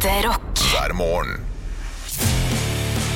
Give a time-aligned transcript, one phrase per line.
[0.00, 0.60] Ekte rock.
[0.72, 1.42] hver morgen.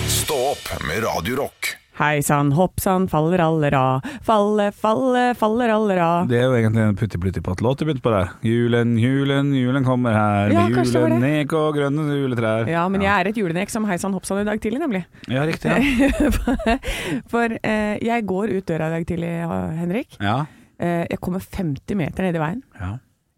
[0.08, 1.70] Stå opp med Radio Rock.
[1.96, 4.02] Hei sann, hopp sann, faller allera.
[4.26, 6.08] Falle, falle, faller allera.
[6.28, 8.34] Det er jo egentlig en putti-plutti-patt-låt du begynte på der.
[8.44, 10.52] Julen, julen, julen kommer her.
[10.52, 12.68] Ja, med kanskje julen, nek og grønne juletrær.
[12.74, 15.06] Ja, men jeg er et julenek som hei sann, hopp sann i dag tidlig, nemlig.
[15.32, 15.72] Ja, riktig.
[15.72, 16.76] Ja.
[17.32, 19.32] For eh, jeg går ut døra i dag tidlig,
[19.80, 20.20] Henrik.
[20.20, 20.42] ja.
[20.84, 22.62] Eh, jeg kommer 50 meter ned i veien.
[22.76, 22.92] ja.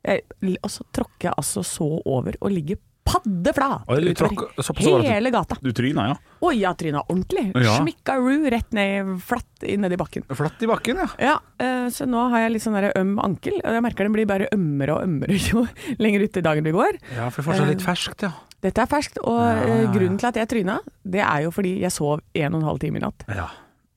[0.07, 0.23] Jeg,
[0.63, 5.59] og så tråkker jeg altså så over og ligger paddeflat utover hele gata.
[5.63, 6.17] Du tryna, ja.
[6.47, 7.47] Oi, jeg tryna ordentlig.
[7.55, 7.79] Ja.
[7.81, 10.27] Smikkaroo rett ned, flatt inn nedi bakken.
[10.37, 11.09] Flatt i bakken, ja.
[11.23, 14.29] Ja, eh, så nå har jeg litt sånn øm ankel, og jeg merker den blir
[14.29, 15.67] bare ømmere og ømmere jo
[16.03, 16.99] lenger ut i dagen vi går.
[17.17, 18.35] Ja, for det er fortsatt litt ferskt, ja.
[18.67, 19.93] Dette er ferskt, og Ja, ja, eh, ja.
[19.95, 22.83] grunnen til at jeg tryna, det er jo fordi jeg sov en og en halv
[22.83, 23.27] time i natt.
[23.31, 23.49] Ja.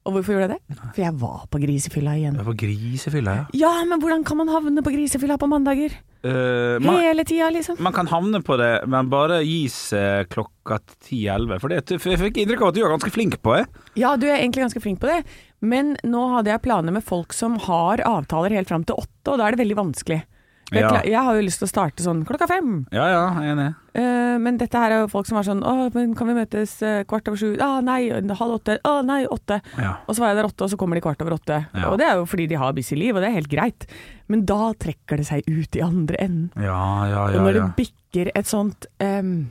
[0.08, 0.77] Og hvorfor gjorde jeg det?
[0.95, 2.38] For jeg var på grisefylla igjen.
[2.40, 3.48] Du var grisefylla, ja.
[3.59, 5.98] Ja, men hvordan kan man havne på grisefylla på mandager?
[6.20, 7.77] Uh, man, Hele tida, liksom.
[7.80, 11.59] man kan havne på det, men bare gis uh, klokka 10-11.
[11.62, 13.68] For for jeg fikk inntrykk av at du er ganske flink på det.
[13.99, 15.21] Ja, du er egentlig ganske flink på det,
[15.60, 19.40] men nå hadde jeg planer med folk som har avtaler helt fram til åtte, og
[19.40, 20.23] da er det veldig vanskelig.
[20.70, 21.01] Jeg, Ja.
[21.01, 23.75] jeg har jo lyst til å starte sånn klokka fem, Ja ja, jeg er enig.
[23.99, 26.76] Eh, men dette her er jo folk som var sånn Å, men kan vi møtes
[26.85, 27.57] eh, kvart over sju?
[27.59, 28.77] Ah, nei, halv åtte.
[28.85, 29.61] Å nei, åtte.
[29.77, 29.95] Ja.
[30.07, 31.57] Og så var jeg der åtte, og så kommer de kvart over åtte.
[31.73, 31.89] Ja.
[31.89, 33.87] Og det er jo fordi de har busy liv, og det er helt greit.
[34.29, 36.51] Men da trekker det seg ut i andre enden.
[36.61, 37.65] Ja, ja, og når ja.
[37.65, 39.49] det bikker et sånt um,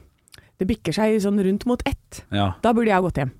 [0.58, 2.52] Det bikker seg sånn rundt mot ett, ja.
[2.62, 3.34] da burde jeg gått hjem.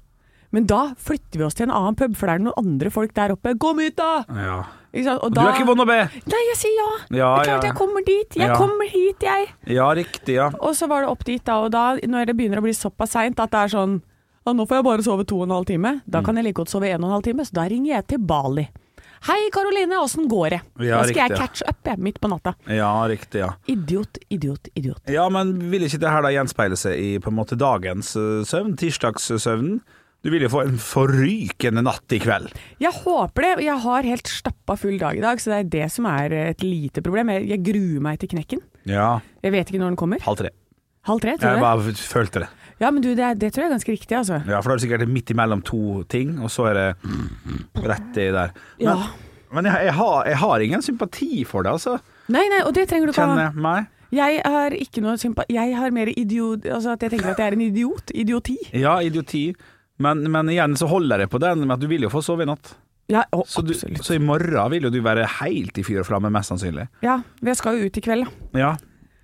[0.54, 3.12] Men da flytter vi oss til en annen pub, for det er noen andre folk
[3.16, 3.52] der oppe.
[3.60, 4.24] Kom hit, da!
[4.32, 4.58] ja.
[4.88, 5.98] Og Du da, er ikke vond å be!
[6.32, 6.86] Nei, jeg sier ja.
[7.12, 7.68] Ja, det er klart ja.
[7.68, 8.38] jeg kommer dit.
[8.40, 9.50] Jeg kommer hit, jeg.
[9.68, 10.48] Ja, riktig, ja.
[10.64, 13.12] Og så var det opp dit da, og da, når det begynner å bli såpass
[13.18, 13.98] seint at det er sånn
[14.48, 15.90] ja, nå får jeg bare sove to og en halv time.
[15.98, 16.04] Mm.
[16.08, 18.06] Da kan jeg like godt sove en og en halv time, så da ringer jeg
[18.14, 18.64] til Bali.
[19.28, 20.60] Hei Karoline, åssen går det?
[20.86, 21.38] Ja, da skal riktig, ja.
[21.42, 22.54] catch up jeg, midt på natta.
[22.70, 23.50] Ja, riktig, ja.
[23.68, 25.02] Idiot, idiot, idiot.
[25.10, 28.44] Ja, men vil ikke det her da gjenspeile seg i på en måte dagens eh,
[28.48, 28.76] søvn?
[28.78, 29.80] Tirsdagssøvnen?
[30.24, 32.48] Du vil jo få en forrykende natt i kveld.
[32.82, 33.50] Jeg håper det.
[33.68, 36.64] Jeg har helt stappa full dag i dag, så det er det som er et
[36.66, 37.30] lite problem.
[37.36, 38.64] Jeg, jeg gruer meg til knekken.
[38.90, 39.20] Ja.
[39.46, 40.22] Jeg vet ikke når den kommer.
[40.26, 40.50] Halv tre.
[41.06, 42.48] Halv tre, tror Jeg Jeg bare følte det.
[42.82, 44.40] Ja, men du, det, det tror jeg er ganske riktig, altså.
[44.46, 46.88] Ja, For da er det sikkert midt imellom to ting, og så er det
[47.86, 48.52] rett i der.
[48.78, 48.96] Men, Ja.
[49.54, 51.96] men jeg, jeg, har, jeg har ingen sympati for det, altså.
[52.28, 53.38] Nei, nei, og det trenger du ikke ha.
[53.38, 53.88] Kjenner meg?
[54.14, 56.64] Jeg har ikke noe sympati Jeg har mer idiot...
[56.64, 58.10] Altså at jeg tenker at jeg er en idiot.
[58.16, 58.54] Idioti.
[58.72, 59.42] Ja, idioti.
[59.98, 62.44] Men, men igjen så holder jeg på den med at du vil jo få sove
[62.46, 62.74] i natt.
[63.08, 66.06] Ja, å, Så, du, så i morgen vil jo du være helt i fyr og
[66.10, 66.84] flamme, mest sannsynlig.
[67.02, 68.58] Ja, vi skal jo ut i kveld, da.
[68.60, 68.74] Ja,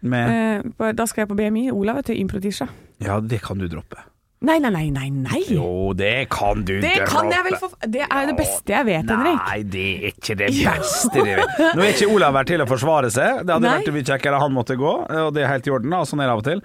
[0.00, 1.68] med, Eh, da skal jeg på BMI.
[1.72, 2.68] Olav, er til Impro-tirsdag.
[3.04, 4.00] ja det kan du droppe.
[4.44, 5.40] Nei, nei, nei, nei, nei!
[5.48, 7.72] Jo, det kan du Det kan jeg vel for...
[7.80, 9.40] Det er det beste jeg vet, Henrik.
[9.40, 11.62] Nei, det er ikke det beste jeg vet.
[11.78, 13.40] Nå er ikke Olav her til å forsvare seg.
[13.44, 13.74] Det hadde Nei.
[13.80, 15.96] vært mye kjekkere han måtte gå, og det er helt i orden.
[16.10, 16.60] Sånn er det av og til.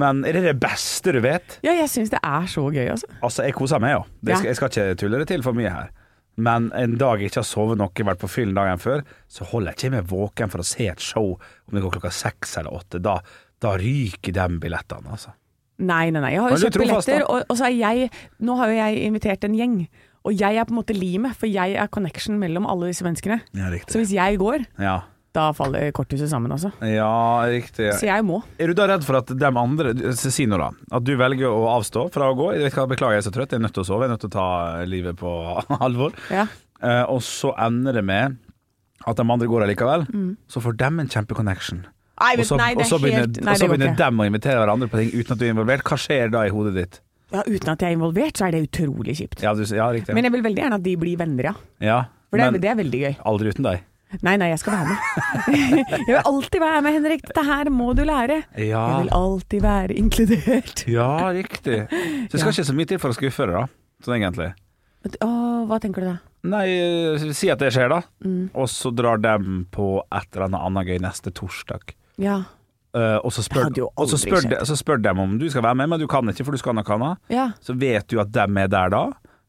[0.00, 1.58] Men er det det beste du vet?
[1.66, 3.10] Ja, jeg syns det er så gøy, altså.
[3.20, 4.04] Altså, jeg koser meg jo.
[4.28, 4.38] Ja.
[4.48, 5.92] jeg skal ikke tulle det til for mye her.
[6.38, 9.74] Men en dag jeg ikke har sovet noe, vært på fyllen dagen før, så holder
[9.74, 12.78] jeg ikke meg våken for å se et show om det går klokka seks eller
[12.78, 13.02] åtte.
[13.02, 13.18] Da,
[13.60, 15.34] da ryker de billettene, altså.
[15.78, 16.32] Nei, nei, nei.
[16.34, 18.08] Jeg har jo kjøpt billetter, og, og så er jeg
[18.42, 19.76] Nå har jo jeg invitert en gjeng.
[20.26, 23.38] Og jeg er på en måte limet, for jeg er connection mellom alle disse menneskene.
[23.56, 24.96] Ja, Så hvis jeg går, Ja,
[25.36, 26.72] da faller korthuset sammen, altså.
[26.82, 27.92] ja riktig.
[28.00, 28.40] Så jeg må.
[28.58, 31.68] Er du da redd for at de andre Si nå da, at du velger å
[31.76, 32.50] avstå fra å gå?
[32.56, 34.10] Jeg vet hva, Beklager, jeg er så trøtt, jeg er nødt til å sove, jeg
[34.10, 34.48] er nødt til å ta
[34.88, 35.32] livet på
[35.86, 36.16] alvor.
[36.34, 36.48] Ja.
[36.82, 38.36] Eh, og så ender det med
[39.06, 40.08] at de andre går allikevel.
[40.50, 41.84] Så får de en kjempeconnection.
[42.18, 44.62] Og så, nei, og så er begynner, helt Nei, og så begynner dem å invitere
[44.62, 45.84] hverandre på ting uten at du er involvert.
[45.86, 47.00] Hva skjer da i hodet ditt?
[47.30, 49.42] Ja, uten at jeg er involvert, så er det utrolig kjipt.
[49.44, 50.14] Ja, du, ja riktig.
[50.16, 51.54] Men jeg vil veldig gjerne at de blir venner, ja.
[51.84, 51.98] ja,
[52.32, 53.14] For det, men det er veldig gøy.
[53.32, 53.84] aldri uten deg.
[54.24, 55.50] Nei, nei, jeg skal være med.
[56.00, 57.26] jeg vil alltid være med, Henrik.
[57.28, 58.38] Dette her må du lære.
[58.56, 60.86] Ja, Jeg vil alltid være inkludert.
[60.88, 61.82] ja riktig.
[61.92, 62.54] Så det skal Ja.
[62.56, 63.66] ikke så mye til for å skuffe deg, da.
[64.06, 64.48] Sånn egentlig.
[65.20, 66.16] Åh, hva tenker du da?
[66.48, 68.00] Nei, eh, si at det skjer, da.
[68.24, 68.48] Mm.
[68.56, 69.34] Og så drar de
[69.74, 71.92] på et eller annet annet gøy neste torsdag.
[72.18, 72.42] Ja.
[72.96, 75.76] Uh, og så spør, og så spør, de, så spør de om du skal være
[75.76, 77.24] med, men du kan ikke, for du skal noe annet.
[77.30, 77.50] ja.
[77.60, 79.02] Så vet du at de er der da.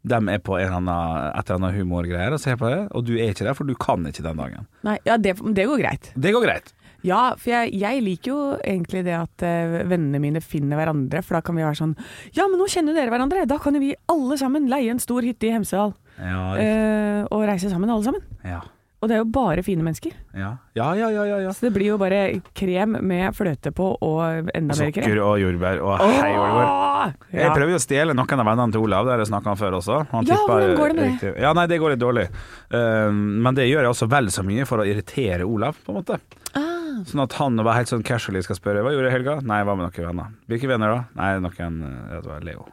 [0.09, 3.17] De er på en annen, et eller annet humorgreier og ser på det, og du
[3.17, 4.67] er ikke der, for du kan ikke den dagen.
[4.88, 6.11] Nei, ja, det, det går greit.
[6.15, 6.71] Det går greit.
[7.03, 11.38] Ja, for jeg, jeg liker jo egentlig det at uh, vennene mine finner hverandre, for
[11.38, 11.94] da kan vi være sånn
[12.35, 15.23] Ja, men nå kjenner dere hverandre, da kan jo vi alle sammen leie en stor
[15.23, 18.25] hytte i Hemsedal Ja, eh, og reise sammen, alle sammen.
[18.44, 18.59] ja.
[18.99, 20.11] Og det er jo bare fine mennesker.
[20.35, 20.49] Ja.
[20.75, 21.51] Ja, ja, ja, ja.
[21.55, 25.05] Så det blir jo bare krem med fløte på og enda mer krem.
[25.07, 27.13] Sukker og jordbær og hei jordbær.
[27.31, 27.53] Jeg Ja.
[27.55, 30.01] prøvde å stjele noen av vennene til Olav, det har jeg snakka om før også.
[30.11, 31.11] Han Ja, hvordan går det med det?
[31.13, 31.41] riktig.
[31.41, 32.27] Ja, nei, det går litt dårlig.
[32.73, 36.03] Uh, men det gjør jeg også vel så mye for å irritere Olav, på en
[36.03, 36.19] måte.
[36.53, 36.99] Ah.
[37.07, 39.39] Sånn at han var helt sånn casually skal spørre Hva gjorde jeg i helga?
[39.47, 40.27] Nei, jeg var med noen venner.
[40.49, 41.03] Hvilke venner da?
[41.15, 41.79] Nei, noen
[42.09, 42.65] Det var Leo.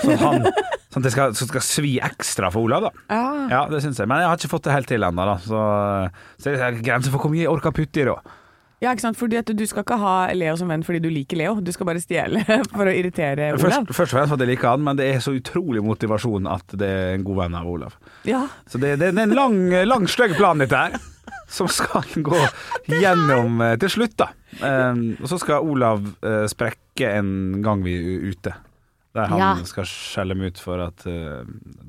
[0.00, 0.46] Sånn, han,
[0.88, 3.06] sånn at det skal, så skal svi ekstra for Olav, da.
[3.12, 3.24] Ja.
[3.52, 4.08] Ja, det syns jeg.
[4.08, 5.38] Men jeg har ikke fått det helt til ennå, da.
[5.44, 5.62] Så,
[6.40, 8.18] så det er grenser for hvor mye jeg orker putte i, da.
[8.78, 9.18] Ja, ikke sant?
[9.18, 12.02] Fordi Du skal ikke ha Leo som venn fordi du liker Leo, du skal bare
[12.02, 12.44] stjele
[12.76, 13.64] for å irritere Olav.
[13.64, 16.76] Først, først og fremst fordi jeg liker han, men det er så utrolig motivasjon at
[16.78, 17.96] det er en god venn av Olav.
[18.28, 19.58] Ja, Så det, det, det er en lang,
[19.88, 20.98] lang stygg plan, dette her.
[21.48, 22.38] Som skal gå
[22.92, 24.30] gjennom eh, til slutt, da.
[24.60, 28.52] Um, og så skal Olav uh, sprekke en gang vi er ute.
[29.18, 29.50] Der han Ja.
[29.68, 31.42] skal skjelle meg ut for at uh,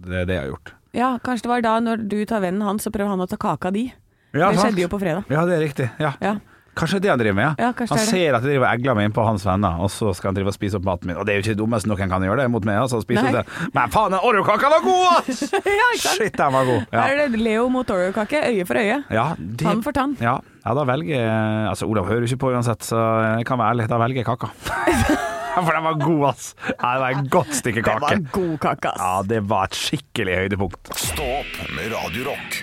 [0.06, 0.74] det er det jeg har gjort.
[0.98, 3.38] ja, kanskje det var da når du tar vennen hans, så prøver han å ta
[3.38, 3.88] kaka di.
[4.34, 5.26] Ja, det skjedde jo på fredag.
[5.30, 5.90] Ja, det er riktig.
[6.02, 6.14] Ja.
[6.22, 6.38] Ja.
[6.80, 7.72] Kanskje det han driver med, ja.
[7.76, 10.38] Han er ser at jeg driver egler meg innpå hans venner, og så skal han
[10.38, 11.18] drive og spise opp maten min.
[11.20, 12.78] Og det er jo ikke det dummeste noen kan gjøre det mot meg.
[12.80, 13.42] Altså, spise det.
[13.76, 15.42] Men faen, den Oreo-kaka var god, ass!
[15.82, 15.90] ja.
[16.00, 16.86] Shit, den var god.
[16.94, 17.02] Ja.
[17.10, 19.02] Her er det Leo mot Oreo-kake, øye for øye.
[19.12, 20.16] Ja, det, Tann for tann.
[20.24, 23.02] Ja, ja, da velger jeg Altså, Olav hører jo ikke på uansett, så
[23.40, 23.90] jeg kan være ærlig.
[23.92, 24.54] Da velger jeg kaka.
[25.68, 26.52] For den var god, ass.
[26.68, 27.96] Ja, det var et godt stykke kake.
[28.00, 29.02] Det var en god kake, ass.
[29.04, 30.94] Ja, det var et skikkelig høydepunkt.
[31.00, 32.62] Stå opp med Radio Rock.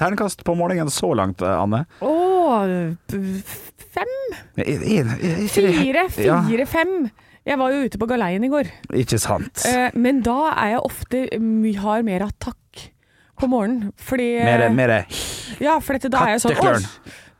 [0.00, 1.82] Ternekast på morgenen så langt, eh, Anne.
[2.00, 2.12] Å,
[3.92, 4.14] fem?
[4.56, 6.06] Fire?
[6.14, 6.94] Fire, fem?
[7.48, 8.68] Jeg var jo ute på galeien i går,
[9.00, 9.62] ikke sant.
[9.68, 11.22] Eh, men da er jeg ofte
[11.82, 12.86] har mer av takk
[13.40, 13.92] på morgenen.
[13.96, 14.68] Fordi mer.
[14.68, 14.98] Mere, mere
[15.60, 16.56] Ja, for dette, da er jeg sånn!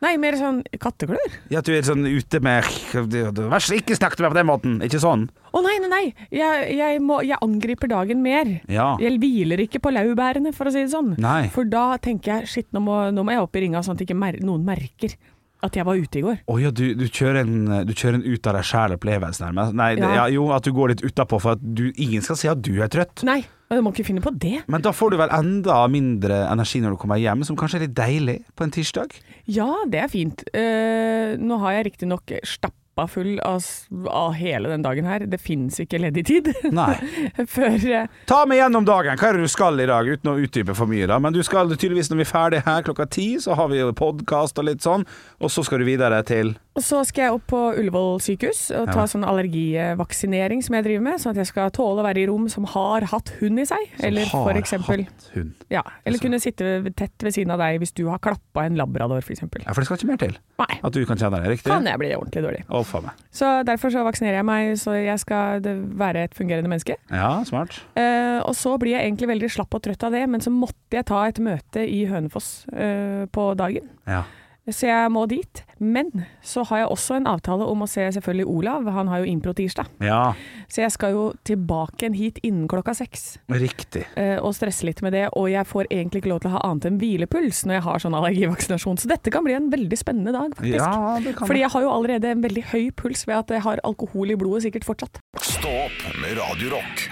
[0.01, 1.35] Nei, mer sånn katteklør?
[1.53, 2.65] Ja, at du er sånn ute med
[2.95, 4.79] Vær så ikke snakk til meg på den måten.
[4.87, 5.27] Ikke sånn.
[5.53, 6.05] Å nei, nei, nei!
[6.33, 8.49] Jeg, jeg, må, jeg angriper dagen mer.
[8.71, 8.95] Ja.
[9.03, 11.13] Jeg hviler ikke på laurbærene, for å si det sånn.
[11.21, 11.51] Nei.
[11.53, 14.07] For da tenker jeg shit, nå må, nå må jeg opp i ringa sånn at
[14.07, 15.19] ikke mer, noen merker
[15.61, 16.39] at jeg var ute i går.
[16.49, 19.77] Å ja, du, du, kjører en, du kjører en ut av deg sjæl-opplevelse, nærmest.
[19.77, 20.15] Nei, det, Ja.
[20.23, 22.73] ja, jo, at du går litt utapå for at du, ingen skal si at du
[22.81, 23.21] er trøtt.
[23.29, 23.43] Nei,
[23.79, 24.65] jeg må ikke finne på det.
[24.67, 27.85] Men da får du vel enda mindre energi når du kommer hjem, som kanskje er
[27.87, 29.15] litt deilig på en tirsdag?
[29.47, 30.43] Ja, det er fint.
[30.51, 33.63] Uh, nå har jeg riktignok stappa full av,
[34.11, 35.23] av hele den dagen her.
[35.31, 36.51] Det fins ikke ledig tid.
[36.75, 36.97] Nei.
[37.55, 39.15] Før eh, Ta meg gjennom dagen.
[39.21, 41.21] Hva er det du skal i dag, uten å utdype for mye, da?
[41.23, 43.95] Men du skal tydeligvis, når vi er ferdig her klokka ti, så har vi jo
[43.95, 45.07] podkast og litt sånn,
[45.39, 48.87] og så skal du videre til Og så skal jeg opp på Ullevål sykehus og
[48.93, 49.07] ta Ja.
[49.11, 52.47] sånn allergivaksinering som jeg driver med, sånn at jeg skal tåle å være i rom
[52.53, 53.89] som har hatt hund i seg.
[54.07, 55.53] Eller Som for har eksempel hatt hund.
[55.71, 59.19] ja, Eller kunne sitte tett ved siden av deg hvis du har klappa en labrador,
[59.19, 59.43] f.eks.
[59.43, 60.37] Ja, for det skal ikke mer til.
[60.61, 61.71] Nei, At du kan kjenne deg riktig?
[61.73, 62.65] kan jeg bli ordentlig dårlig.
[62.71, 63.13] Å, faen meg.
[63.33, 66.97] Så derfor så vaksinerer jeg meg, så jeg skal være et fungerende menneske.
[67.11, 67.81] Ja, smart.
[67.97, 70.93] Eh, og så blir jeg egentlig veldig slapp og trøtt av det, men så måtte
[70.93, 73.89] jeg ta et møte i Hønefoss eh, på dagen.
[74.07, 74.23] Ja.
[74.69, 75.63] Så jeg må dit.
[75.81, 76.11] Men
[76.45, 79.55] så har jeg også en avtale om å se selvfølgelig Olav, han har jo impro
[79.57, 79.89] tirsdag.
[80.05, 80.35] ja,
[80.69, 83.39] Så jeg skal jo tilbake igjen hit innen klokka seks.
[83.49, 84.05] riktig.
[84.17, 85.29] eh, og stresse litt med det.
[85.33, 87.99] Og jeg får egentlig ikke lov til å ha annet enn hvilepuls når jeg har
[88.05, 89.01] sånn allergivaksinasjon.
[89.01, 90.77] Så dette kan bli en veldig spennende dag, faktisk.
[90.77, 93.63] Ja, det kan Fordi jeg har jo allerede en veldig høy puls ved at jeg
[93.63, 95.19] har alkohol i blodet sikkert fortsatt.
[95.41, 97.09] Stopp med radiorock.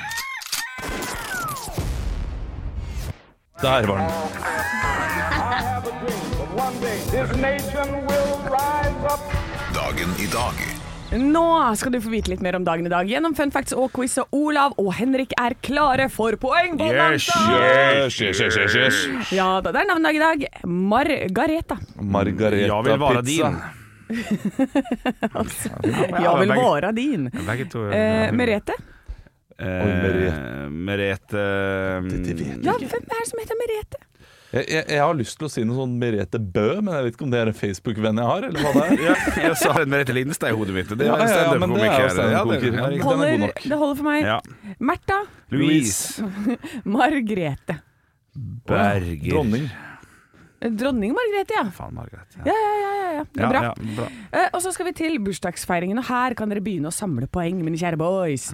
[3.62, 5.07] Der var den.
[9.74, 10.54] Dagen i dag.
[11.18, 13.88] Nå skal du få vite litt mer om dagen i dag gjennom fun facts og
[13.96, 16.76] quiz, og Olav og Henrik er klare for poeng!
[16.78, 18.96] Yes, yes, yes, yes, yes.
[19.34, 20.38] Ja da, det er navnedag i dag.
[20.68, 21.78] Margareta.
[21.96, 23.50] Margareta Jeg vil være pizza.
[23.50, 23.58] din.
[26.22, 27.30] Ja vil være din.
[27.48, 27.88] Begge to.
[27.90, 28.76] Eh, Merete.
[29.58, 31.42] Eh, Merete.
[31.98, 33.98] Jeg Ja, hvem er det som heter Merete?
[34.48, 37.16] Jeg, jeg, jeg har lyst til å si noe sånn Merete Bø, men jeg vet
[37.18, 39.02] ikke om det er en Facebook-venn jeg har, eller hva det er.
[39.04, 40.88] ja, jeg sa en Merete Lindstad i hodet mitt.
[40.94, 42.08] Det er ja, jo stand-up-komiker.
[42.14, 42.78] stand-up-komiker.
[42.78, 44.24] Ja, det- er Holder, det holder for meg.
[44.24, 44.38] Ja.
[44.80, 45.18] Märtha.
[45.52, 46.24] Louise
[46.96, 47.76] Margrete.
[48.72, 49.30] Berger.
[49.34, 49.68] Dronning.
[50.60, 51.64] Dronning Margrethe, ja.
[51.70, 52.40] Faen, Margrethe.
[52.44, 52.88] Ja, ja, ja.
[52.98, 53.24] ja, ja.
[53.32, 53.60] Det er Ja, bra.
[53.62, 54.06] ja, bra.
[54.32, 57.60] Eh, og så skal vi til bursdagsfeiringen, og her kan dere begynne å samle poeng,
[57.62, 58.48] mine kjære boys.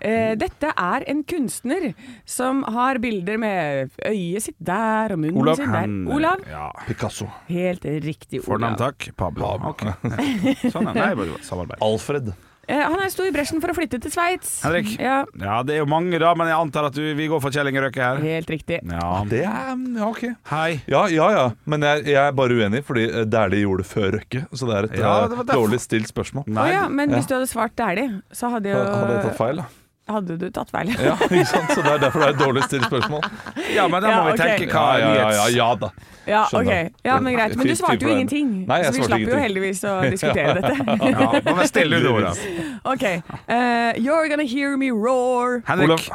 [0.00, 1.90] Eh, dette er en kunstner
[2.24, 5.56] som har bilder med øyet sitt der og munnen Olav.
[5.60, 5.80] sin der.
[5.84, 6.44] Han- Olav.
[6.48, 6.70] Ja.
[6.86, 7.28] Picasso.
[7.48, 8.94] Helt riktig, Fornavn, Olav.
[8.96, 9.10] takk.
[9.16, 9.52] Pablo.
[9.74, 9.84] Ok.
[10.72, 10.94] Sånn.
[10.94, 11.78] Nei, bare samarbeid.
[11.82, 12.32] Alfred.
[12.70, 14.60] Eh, han er sto i bresjen for å flytte til Sveits.
[14.62, 14.92] Henrik.
[15.02, 17.50] Ja, Ja, det er jo mange, da, men jeg antar at du, vi går for
[17.54, 18.20] Kjellingerøkke her.
[18.22, 18.78] helt riktig.
[18.86, 19.24] Ja.
[19.28, 20.22] Det er Ja, OK.
[20.52, 20.80] Hei.
[20.90, 21.44] Ja, ja, ja.
[21.66, 24.44] Men jeg, jeg er bare uenig, fordi eh, Dæhlie gjorde det før Røkke.
[24.54, 26.46] Så det er et Ja, eh, det dårlig stilt spørsmål.
[26.46, 26.68] Nei.
[26.68, 27.16] Oh, ja, men Ja.
[27.18, 29.64] hvis du hadde svart Dæhlie, så hadde, jo, Hadde jeg tatt feil, da?
[30.14, 30.90] Hadde du tatt feil.
[30.96, 31.70] Ja, ikke sant?
[31.74, 33.22] Så det er derfor det er et dårlig stilt spørsmål.
[33.78, 34.42] ja, men da Ja, må vi ok.
[34.44, 35.90] tenke hva Ja, ja, ja, ja, ja da.
[36.28, 36.84] Ja, okay.
[36.90, 37.00] ok.
[37.08, 37.56] Ja, men greit.
[37.56, 39.36] Men du svarte jo ingenting, Nei, jeg så vi slapp ingenting.
[39.38, 40.74] jo heldigvis å diskutere dette.
[41.10, 42.34] Ja, nå var stille under ordet.
[42.94, 43.02] Ok.
[43.48, 45.60] Uh, you're gonna hear me roar.
[45.66, 46.06] Henrik.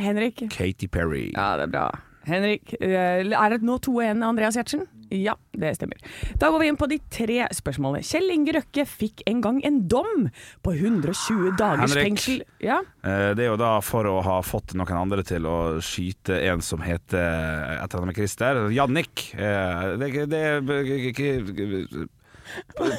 [0.00, 0.44] Henrik.
[0.50, 1.30] Katy Perry.
[1.36, 1.84] Ja, det er bra.
[2.26, 4.86] Henrik, eh, er det nå 2-1 Andreas Gjertsen?
[5.10, 5.98] Ja, det stemmer.
[6.38, 8.04] Da går vi inn på de tre spørsmålene.
[8.06, 10.28] Kjell Inge Røkke fikk en gang en dom
[10.62, 12.04] på 120 dagers Henrik.
[12.06, 12.42] fengsel.
[12.62, 16.36] Ja, Eh, Det er jo da for å ha fått noen andre til å skyte
[16.52, 18.70] en som heter et eller annet med Christer.
[18.70, 19.34] Jannik.
[19.34, 22.08] Eh, Det, det,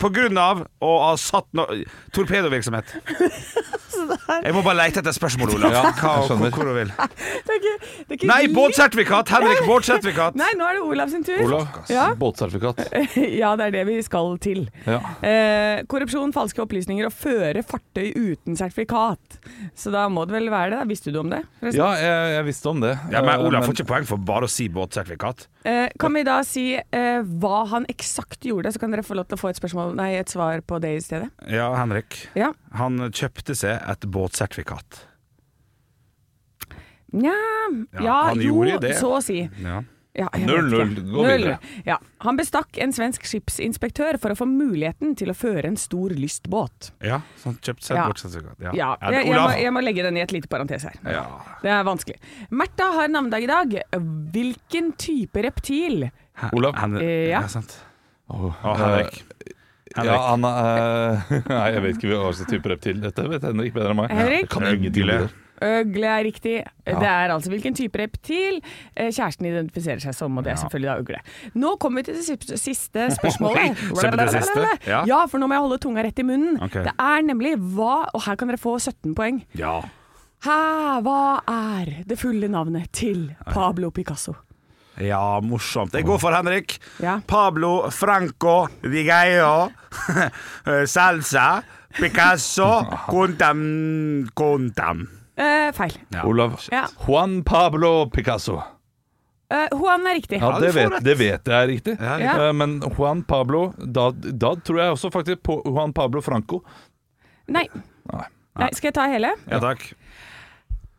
[0.02, 1.66] På grunn av å ha satt no
[2.16, 2.96] torpedovirksomhet.
[4.42, 5.74] Jeg må bare leite etter spørsmål, Olav.
[5.76, 6.54] Ja, Hva, skjønner.
[6.56, 6.92] hvor du vil.
[7.46, 9.30] det er ikke, det er ikke Nei, båtsertifikat!
[9.36, 10.38] Henrik, båtsertifikat!
[10.40, 11.42] Nei, nå er det Olav sin tur.
[11.46, 12.08] Olav, Ja.
[12.18, 12.82] båtsertifikat.
[13.42, 14.64] ja, det er det vi skal til.
[14.88, 15.00] Ja.
[15.22, 19.38] Eh, korrupsjon, falske opplysninger og føre fartøy uten sertifikat.
[19.78, 20.82] Så da må det vel være det.
[20.92, 21.44] Visste du om det?
[21.60, 21.78] forresten?
[21.84, 22.96] ja, jeg, jeg visste om det.
[23.14, 25.46] Ja, men Eh, Olav får ikke poeng for bare å si båtsertifikat.
[25.68, 29.30] Eh, kan vi da si eh, hva han eksakt gjorde, så kan dere få lov
[29.30, 31.30] til å få et, spørsmål, nei, et svar på det i stedet?
[31.52, 32.28] Ja, Henrik.
[32.38, 32.52] Ja.
[32.80, 35.06] Han kjøpte seg et båtsertifikat.
[37.12, 37.34] Nja
[37.92, 38.62] Ja, ja, han jo,
[39.00, 39.42] så å si.
[39.62, 39.82] Ja.
[40.14, 40.90] Ja, Null, null.
[41.08, 41.60] Gå Null, videre.
[41.88, 41.96] Ja.
[42.26, 46.90] Han bestakk en svensk skipsinspektør for å få muligheten til å føre en stor lystbåt.
[47.00, 48.08] Ja, så han kjøpte seg et Ja.
[48.12, 48.58] båtsertifikat.
[48.60, 48.74] Ja.
[48.76, 50.98] Ja, jeg, jeg, må, jeg må legge den i et lite parentes her.
[51.08, 51.24] Ja.
[51.64, 52.20] Det er vanskelig.
[52.52, 53.78] Märtha har navnedag i dag.
[54.36, 56.10] Hvilken type reptil?
[56.52, 56.76] Olav.
[57.00, 57.40] Eh, ja.
[57.40, 57.48] ja.
[57.48, 57.80] sant.
[58.32, 59.22] Åh, oh Henrik.
[59.92, 60.08] Henrik.
[60.08, 61.22] Ja, han er
[61.52, 64.12] Nei, jeg vet ikke hva slags type reptil dette vet Henrik bedre enn meg.
[64.16, 64.46] Henrik?
[64.46, 65.22] Jeg kan ingenting om Øgle.
[65.28, 65.38] det.
[65.62, 66.54] Øgle er riktig.
[66.88, 68.56] Det er altså hvilken type reptil
[68.98, 71.20] eh, kjæresten identifiserer seg som, og det er selvfølgelig da øgle.
[71.62, 73.78] Nå kommer vi til det siste- spørsmålet.
[74.16, 74.64] Det siste.
[74.90, 75.04] Ja.
[75.06, 76.58] Ja, for nå må jeg holde tunga rett i munnen.
[76.66, 76.88] Okay.
[76.88, 79.44] Det er nemlig hva Og her kan dere få 17 poeng.
[79.60, 79.76] Ja.
[80.42, 80.58] Hæ,
[81.06, 84.34] hva er det fulle navnet til Pablo Picasso?
[85.00, 85.94] Ja, morsomt.
[85.94, 86.80] Jeg går for Henrik.
[87.00, 87.20] Ja.
[87.28, 89.72] Pablo Franco Vigeio
[90.94, 91.64] Salsa
[91.98, 95.08] Picasso Contam Contam.
[95.36, 95.96] Eh, feil.
[96.14, 96.26] Ja.
[96.28, 96.60] Olav.
[96.72, 96.86] Ja.
[97.08, 98.60] Juan Pablo Picasso.
[99.52, 100.40] Eh, Juan er riktig.
[100.40, 101.96] Ja, det vet, det vet jeg er riktig.
[102.00, 102.36] Ja, Ja.
[102.48, 106.62] Eh, Men Juan Pablo da, da tror jeg også faktisk på Juan Pablo Franco.
[107.48, 107.66] Nei.
[108.12, 108.28] Nei.
[108.60, 108.70] Nei.
[108.76, 109.34] Skal jeg ta hele?
[109.50, 109.94] Ja, takk.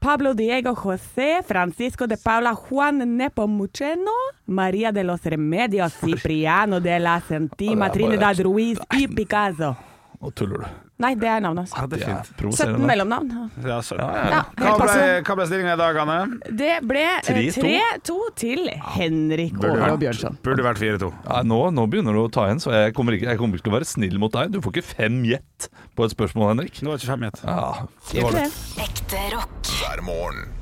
[0.02, 4.10] Pablo Diego José Francisco de Paula Juan Nepomuceno
[4.46, 9.76] María de los Remedios Cipriano de la Sentima Trinidad Ruiz y Picasso.
[10.22, 10.66] Nå tuller du.
[11.02, 11.72] Nei, det er navnet hans.
[11.74, 12.52] Ja, det er fint.
[12.54, 13.32] 17 mellomnavn.
[13.66, 13.96] Ja, så.
[13.98, 14.92] Ja, Hva ble,
[15.26, 16.18] hva ble stillingen i dag, Anne?
[16.46, 17.64] Det ble eh, 3-2.
[18.06, 20.38] 3-2 til Henrik og Bjørnson.
[20.46, 21.10] Burde vært 4-2.
[21.26, 23.66] Ja, nå, nå begynner du å ta igjen, så jeg kommer, ikke, jeg kommer ikke
[23.66, 24.54] til å være snill mot deg.
[24.54, 26.78] Du får ikke fem gjett på et spørsmål, Henrik.
[26.78, 27.42] Det var ikke fem gjett.
[27.50, 27.68] Ja,
[28.12, 28.48] det var det.
[28.86, 29.72] Ekte rock.
[29.82, 30.52] hver morgen.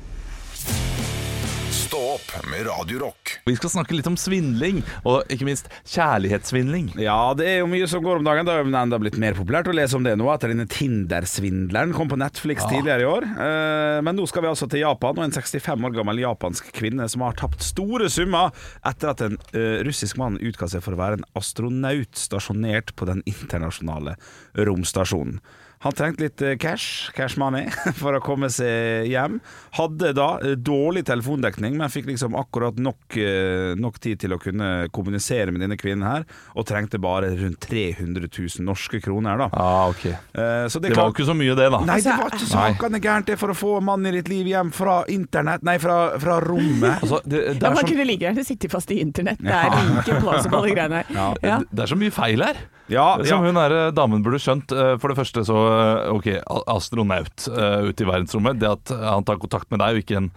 [1.91, 3.33] Stå opp med Radio Rock.
[3.43, 6.85] Vi skal snakke litt om svindling, og ikke minst kjærlighetssvindling.
[7.03, 8.47] Ja, det er jo mye som går om dagen.
[8.47, 11.91] Det har jo enda blitt mer populært å lese om det nå, etter denne Tinder-svindleren
[11.91, 13.27] kom på Netflix tidligere i år.
[13.27, 17.09] Eh, Men nå skal vi altså til Japan, og en 65 år gammel japansk kvinne
[17.11, 18.55] som har tapt store summer
[18.87, 23.09] etter at en eh, russisk mann utga seg for å være en astronaut stasjonert på
[23.11, 24.15] den internasjonale
[24.55, 25.43] romstasjonen.
[25.81, 27.65] Han trengte litt eh, cash, cash money,
[28.01, 29.39] for å komme seg hjem.
[29.77, 34.39] Hadde da eh, dårlig telefondekning, men fikk liksom akkurat nok, eh, nok tid til å
[34.41, 39.49] kunne kommunisere med denne kvinnen her, og trengte bare rundt 300 000 norske kroner, da.
[39.57, 40.13] Ah, okay.
[40.33, 41.81] Eh, Så Det var jo ikke så mye, det, da.
[41.87, 43.01] Nei, det var ikke så Nei.
[43.01, 46.37] gærent det for å få mannen i ditt liv hjem fra internett Nei, fra, fra
[46.45, 46.91] rommet.
[47.01, 49.39] Altså, det, det, Ja, man så, kunne like gjerne sitte fast i internett.
[49.41, 51.39] Det er like plausible, alle greiene her.
[51.41, 51.57] Ja.
[51.65, 52.59] det er så mye feil her.
[52.91, 53.25] Ja, ja.
[53.29, 54.73] Som hun her eh, damen burde skjønt.
[55.01, 55.57] For det første så
[56.13, 56.27] Ok,
[56.71, 58.59] astronaut uh, ute i verdensrommet.
[58.61, 60.31] Det at han tar kontakt med deg og ikke en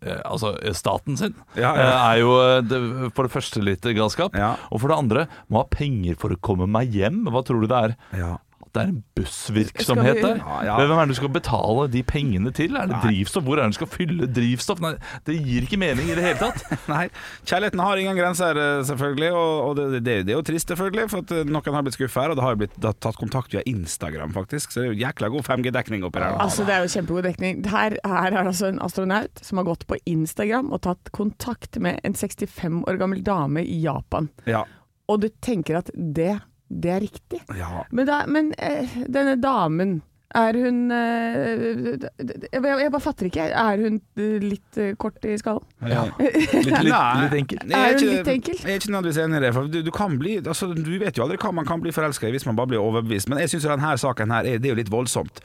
[0.00, 1.84] eh, Altså staten sin, Ja, ja.
[1.84, 2.80] eh, er jo eh, det,
[3.16, 4.36] for det første litt galskap.
[4.38, 4.54] Ja.
[4.70, 7.24] Og for det andre må ha penger for å komme meg hjem.
[7.28, 7.96] Hva tror du det er?
[8.74, 10.40] Det er en bussvirksomhet der.
[10.40, 10.76] Ja, ja.
[10.80, 12.74] Hvem er det du skal betale de pengene til?
[12.74, 13.44] Er det drivstoff?
[13.46, 14.82] Hvor er det du skal fylle drivstoff?
[14.82, 14.96] Nei,
[15.28, 16.64] det gir ikke mening i det hele tatt.
[16.92, 17.04] Nei,
[17.46, 19.30] kjærligheten har ingen grenser, eh, selvfølgelig.
[19.38, 21.98] Og, og det, det, det er jo trist, selvfølgelig, for at eh, noen har blitt
[22.00, 22.34] skuffa her.
[22.34, 24.74] Og det har jo blitt det har tatt kontakt via Instagram, faktisk.
[24.74, 26.38] Så det er jo jækla god 5G-dekning oppi her.
[26.42, 27.62] Altså, det er jo kjempegod dekning.
[27.70, 31.78] Her, her er det altså en astronaut som har gått på Instagram og tatt kontakt
[31.78, 34.32] med en 65 år gammel dame i Japan.
[34.50, 34.64] Ja.
[35.10, 37.42] Og du tenker at det, det er riktig.
[37.58, 37.84] ja.
[37.90, 40.02] Men, da, men eh, denne damen,
[40.34, 42.06] er hun eh,
[42.50, 43.44] jeg, bare fatter ikke.
[43.54, 45.62] Er hun eh, litt eh, kort i skallen?
[45.86, 46.06] Ja.
[46.64, 47.64] Litt, litt, litt enkelt.
[47.68, 48.56] Er hun litt enkel?
[48.56, 49.50] Jeg er ikke nødvendigvis enig i det.
[49.54, 52.28] For du, du, kan bli, altså, du vet jo aldri hva man kan bli forelska
[52.28, 53.28] i hvis man bare blir overbevist.
[53.30, 55.42] Men jeg syns denne saken her er, det er jo litt voldsomt.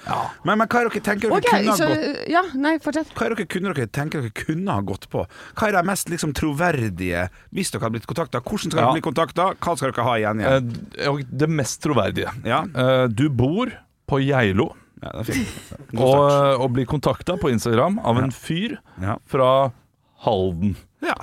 [0.47, 3.13] Men, men hva er dere tenker dere okay, kunne ha gått Ja, nei, fortsett.
[3.17, 5.25] hva er dere kunne dere tenker dere kunne ha gått på?
[5.59, 8.41] Hva er det mest liksom, troverdige hvis dere har blitt kontakta?
[8.45, 8.87] Hvordan skal Ja.
[8.87, 9.51] dere bli kontakta?
[9.59, 10.43] Hva skal dere ha igjen?
[10.45, 11.25] igjen?
[11.43, 12.33] Det mest troverdige.
[12.47, 12.63] Ja.
[12.63, 13.73] Eh, du bor
[14.09, 15.75] på Geilo Ja, det er fint.
[16.03, 16.23] Og,
[16.59, 19.15] og blir kontakta på Instagram av en fyr Ja.
[19.29, 19.71] fra
[20.25, 20.73] Halden.
[21.05, 21.15] Ja.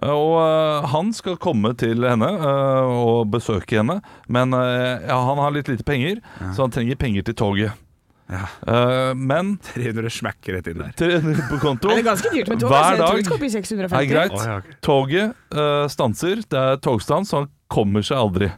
[0.00, 3.98] Og uh, han skal komme til henne uh, og besøke henne,
[4.32, 6.22] men uh, ja, han har litt lite penger,
[6.54, 7.86] så han trenger penger til toget.
[8.30, 8.44] Ja.
[8.62, 10.92] Eh, men 300 smekker rett inn der.
[10.94, 12.70] 300 på konto Det er ganske dyrt med tog.
[12.70, 13.96] Hver dag det 650.
[13.98, 14.36] er greit.
[14.38, 14.68] Oh, ja, ok.
[14.86, 18.52] Toget stanser, det er togstans, så han kommer seg aldri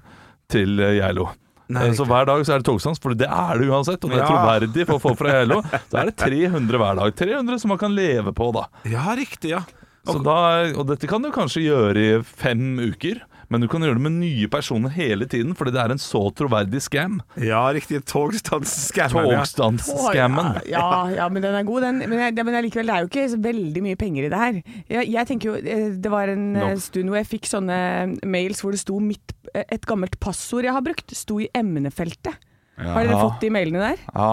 [0.52, 1.30] til Geilo.
[1.72, 4.02] Nei, Eh, så hver dag så er det togstans, for det er det uansett.
[4.04, 4.30] Og det er Ja.
[4.30, 5.62] troverdig for folk fra Geilo.
[5.90, 7.14] Så er det 300 hver dag.
[7.16, 8.66] 300 som man kan leve på, da.
[8.88, 9.62] Ja, riktig, ja.
[10.04, 10.38] Så da,
[10.76, 13.20] og dette kan du kanskje gjøre i fem uker,
[13.52, 16.22] men du kan gjøre det med nye personer hele tiden, fordi det er en så
[16.34, 17.20] troverdig scam.
[17.36, 18.00] Ja, riktig.
[18.08, 19.28] Togstans-scammen.
[19.30, 19.42] Ja.
[19.44, 20.60] Togstans-scammen.
[20.70, 21.98] Ja, ja, men den er god, den.
[22.08, 24.60] Men, jeg, men likevel, det er jo ikke så veldig mye penger i det her.
[24.88, 26.70] Jeg, jeg tenker jo, eh, Det var en no.
[26.80, 27.78] Stund hvor jeg fikk sånne
[28.24, 32.34] mails hvor det sto mitt, eh, et gammelt passord jeg har brukt, sto i emnefeltet.
[32.82, 34.02] Har dere fått de mailene der?
[34.14, 34.32] Ja.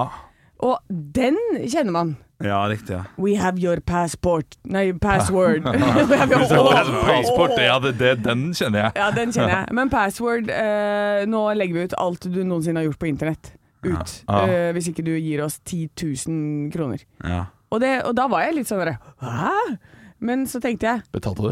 [0.65, 1.37] Og den
[1.71, 2.09] kjenner man.
[2.43, 2.95] ja, riktig.
[2.95, 5.63] ja We have your passport Nei, password.
[6.09, 8.91] We have your- Passport, ja, det, det, den kjenner jeg.
[8.99, 9.73] Ja, den kjenner jeg.
[9.79, 13.53] Men password eh, Nå legger vi ut alt du noensinne har gjort på internett.
[13.83, 14.17] Ut.
[14.27, 14.41] Ja.
[14.47, 15.87] Eh, hvis ikke du gir oss 10
[16.27, 17.03] 000 kroner.
[17.23, 17.45] Ja.
[17.71, 19.77] Og, det, og da var jeg litt sånn derre Hæ?
[20.25, 21.51] Men så tenkte jeg Betalte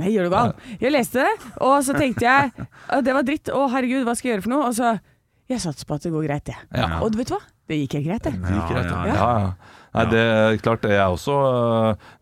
[0.00, 0.52] Nei, gjør du gal?
[0.80, 3.50] Jeg leste det, og så tenkte jeg at det var dritt.
[3.52, 4.70] Å herregud, hva skal jeg gjøre for noe?
[4.70, 4.94] Og så
[5.52, 6.68] Jeg satser på at det går greit, jeg.
[6.72, 7.02] Ja.
[7.04, 7.42] Og vet du hva?
[7.68, 8.32] Det gikk helt greit, det.
[8.40, 8.62] Ja.
[9.12, 9.80] ja, ja.
[9.92, 11.32] Nei, det er klart det er også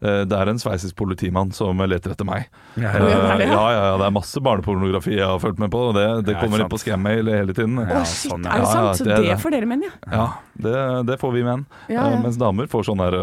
[0.02, 2.48] øh, Det er en sveitsisk politimann som leter etter meg.
[2.74, 3.36] Ja, Eh, ja, ja.
[3.38, 6.34] ja, ja, ja, det er masse barnepornografi jeg har fulgt med på, og det, det
[6.34, 7.78] Ja, kommer inn på scam-mail hele tiden.
[7.78, 8.86] Å, Ja, shit, sånn, er det sant?
[8.88, 10.26] Ja, Så det får dere menn, ja.
[10.66, 10.74] det,
[11.06, 11.62] det får vi menn.
[11.88, 12.06] Ja, ja.
[12.16, 13.18] Eh, Mens damer får sånn der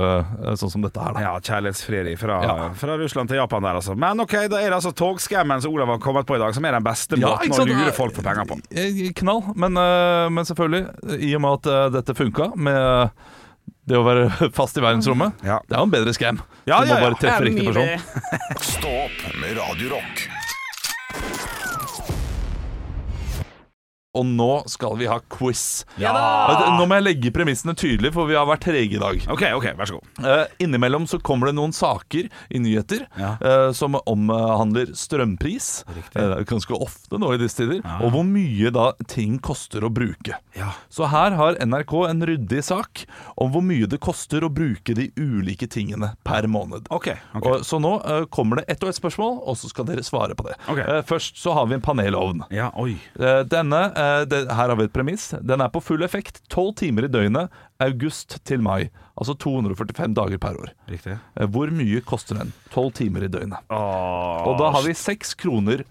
[0.59, 1.23] Sånn som dette her, da.
[1.27, 2.55] Ja, kjærlighetsfrieri fra, Ja.
[2.79, 3.95] fra Russland til Japan der, altså.
[3.99, 6.65] Men ok, da er det altså togscammen som Olav har kommet på i dag, som
[6.65, 8.59] er den beste Ja, måten å lure folk for penger på.
[8.71, 9.43] Eh, Knall.
[9.55, 9.73] Men,
[10.33, 13.11] men selvfølgelig, i og med at dette funka med
[13.87, 15.59] det å være fast i verdensrommet, Ja.
[15.67, 16.41] det er jo en bedre scam.
[16.67, 17.03] Ja, du ja, må ja.
[17.09, 17.87] bare treffe riktig person.
[18.59, 19.95] Stopp Stå opp med Radio
[24.17, 25.85] Og nå skal vi ha quiz.
[26.01, 26.13] Ja!
[26.77, 29.19] Nå må jeg legge premissene tydelig, for vi har vært trege i dag.
[29.33, 30.23] Ok, ok, vær så god.
[30.25, 33.35] uh, innimellom så kommer det noen saker i nyheter Ja.
[33.41, 35.83] uh, som omhandler strømpris.
[36.17, 37.81] Eh, ganske ofte nå i disse tider.
[37.83, 37.97] Ja.
[38.05, 40.37] Og hvor mye da ting koster å bruke.
[40.57, 40.71] Ja.
[40.93, 43.03] Så her har NRK en ryddig sak
[43.37, 46.87] om hvor mye det koster å bruke de ulike tingene per måned.
[46.93, 47.41] Ok, okay.
[47.57, 47.93] Og, så nå
[48.33, 50.57] kommer det ett og ett spørsmål, og så skal dere svare på det.
[50.71, 51.01] Okay.
[51.07, 52.43] Først så har vi en panelovn.
[52.53, 52.95] Ja, oi.
[53.51, 53.81] Denne,
[54.29, 55.29] det, her har vi et premiss.
[55.41, 56.41] Den er på full effekt.
[56.53, 57.49] Tolv timer i døgnet,
[57.83, 58.89] august til mai.
[59.17, 60.71] Altså 245 dager per år.
[60.91, 61.15] Riktig.
[61.37, 62.53] Eh, Hvor mye koster den?
[62.73, 63.59] Tolv timer i døgnet.
[63.73, 65.83] Åh, Og da har vi seks kroner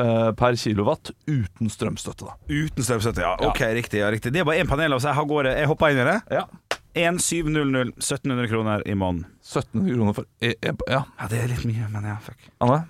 [0.00, 2.28] eh, per kilowatt uten strømstøtte.
[2.30, 3.34] da Uten strømstøtte, ja.
[3.48, 4.00] Ok, riktig.
[4.00, 6.08] ja, riktig Det er bare én panel, så jeg, har går, jeg hopper inn i
[6.08, 6.18] det.
[6.40, 6.46] Ja.
[6.94, 9.26] 1700 1700 kroner i måneden.
[9.44, 12.48] 1700 kroner for e e Ja, Ja, det er litt mye, men ja, fuck.
[12.60, 12.80] Anne?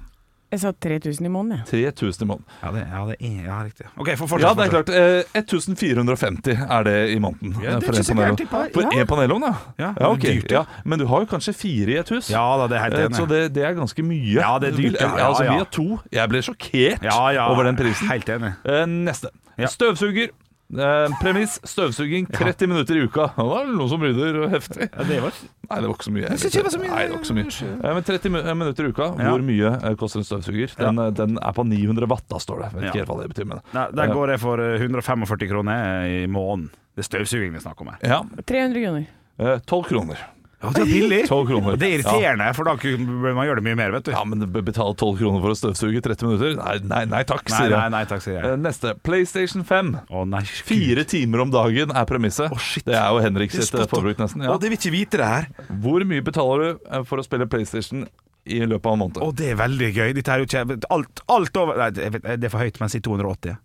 [0.51, 1.93] Jeg sa 3000 i måneden, jeg.
[1.95, 2.47] 3000 i måneden.
[2.63, 3.87] Ja, det, ja, det er ja, riktig.
[3.97, 4.89] OK, for fortsatt, Ja, det er klart.
[4.91, 7.53] Eh, 1450 er det i måneden.
[7.63, 8.43] Ja, det er ikke en så gærent.
[8.75, 9.03] For Ja.
[9.03, 9.55] én panelovn, ja.
[9.79, 10.21] Ja, ja, ok.
[10.21, 10.65] det dyrt, ja.
[10.85, 12.31] Men du har jo kanskje fire i et hus.
[12.31, 13.17] Ja da, det er helt Eh, enig.
[13.17, 14.35] Så det, det er ganske mye.
[14.35, 15.43] Ja, det er dyrt, ja, ja, altså.
[15.43, 15.99] Vi har to.
[16.13, 18.09] Jeg ble sjokkert ja, ja, over den prisen.
[18.11, 18.53] Helt enig.
[18.67, 19.29] Eh, neste.
[19.59, 19.67] Ja.
[19.67, 20.29] Støvsuger.
[20.71, 23.25] Eh, premiss støvsuging 30 minutter i uka.
[23.35, 24.87] Det det noen som rydder heftig.
[24.93, 25.33] Ja, det var
[25.71, 26.23] Nei, det var ikke så mye.
[26.29, 26.91] Jeg det var så mye.
[26.91, 27.71] Nei, det var ikke så mye.
[27.85, 29.31] Eh, men 30 mi- minutter i uka, Ja.
[29.31, 30.77] hvor mye eh, koster en støvsuger?
[30.79, 32.73] Den, eh, den er på 900 watt, da står det.
[32.75, 32.89] Vet Ja.
[32.91, 33.47] ikke helt hva det betyr.
[33.47, 33.61] Men.
[33.75, 36.71] Nei, Der går jeg for eh, 145 kroner i måneden.
[36.97, 37.99] Det er støvsuging vi snakker om her.
[38.03, 38.23] Ja.
[38.47, 39.07] 300 kroner.
[39.39, 40.19] eh, 12 kroner.
[40.61, 41.19] Ja, det er billig!
[41.31, 41.77] 12 kroner.
[41.81, 44.11] Det er irriterende, for da bør man gjøre det mye mer, vet du.
[44.13, 46.57] Ja, men be- betale 12 kroner for å støvsuge i 30 minutter?
[46.61, 47.93] Nei, nei, nei takk, sier jeg.
[47.95, 48.61] nei, takk, sier Eh, jeg.
[48.67, 48.93] Neste.
[49.09, 49.93] PlayStation 5.
[50.13, 52.53] Å nei, Fire timer om dagen er premisset.
[52.53, 52.85] Å, shit.
[52.85, 53.93] det er jo Henrik sitt eh, spot on.
[53.95, 54.45] forbruk, nesten.
[54.45, 54.53] Ja.
[54.53, 55.49] Å, det vil ikke vite det her.
[55.81, 58.05] Hvor mye betaler du eh, for å spille PlayStation
[58.45, 59.23] i løpet av en måned?
[59.25, 60.13] Å, det er veldig gøy.
[60.21, 63.57] Dette er jo ikke Alt, alt over Nei, det er for høyt, men si 280.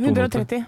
[0.00, 0.64] 130.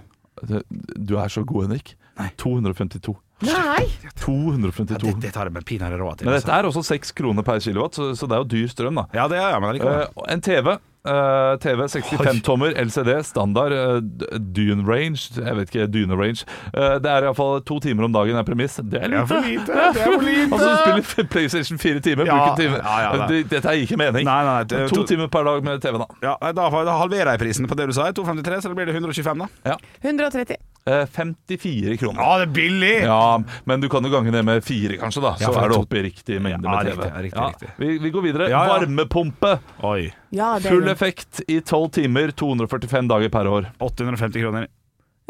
[1.08, 1.94] Du er så god, Henrik.
[2.40, 3.16] 252.
[3.46, 3.86] Nei!
[4.20, 4.92] 252.
[4.92, 6.28] Ja, det, det tar jeg med pinadø råd til.
[6.28, 6.46] Men altså.
[6.50, 9.06] dette er også 6 kroner per kilowatt, så, så det er jo dyr strøm, da.
[9.16, 10.00] Ja, det er jeg, men allikevel.
[10.04, 10.68] Eh, en TV.
[11.08, 16.44] eh, TV 65 tommer LCD, standard, uh, dune range Jeg vet ikke, dyne range.
[16.74, 18.76] Eh, det er iallfall to timer om dagen er premiss.
[18.82, 19.28] Det er Det er lite!
[19.32, 19.66] for lite!
[19.72, 20.50] Det er for lite!
[20.52, 20.68] Altså,
[21.00, 22.82] du spiller PlayStation fire timer, Ja, bruker en time.
[22.84, 24.28] ja, ja, det, dette gir ikke mening.
[24.28, 26.10] Nei, nei, nei, det- to, to- timer per dag med TV, da.
[26.28, 28.10] Ja, da, da halverer jeg prisen på det du sa.
[28.12, 29.78] 253, så da blir det 125, da.
[30.04, 30.60] 130.
[30.90, 32.20] Eh, 54 kroner.
[32.22, 32.92] Ja, det er billig!
[33.04, 35.32] Ja, men du kan jo gange det med fire, kanskje, da.
[35.38, 37.04] Så ja, er du oppe i riktig mengde Ja, med TV.
[37.04, 37.70] riktig, riktig, riktig.
[37.82, 38.48] Vi, vi går videre.
[38.50, 38.74] Ja, ja.
[38.74, 39.52] Varmepumpe.
[39.86, 40.08] Oi.
[40.34, 43.70] Ja, det Full er effekt i 12 timer, 245 dager per år.
[43.78, 44.66] 850 kroner.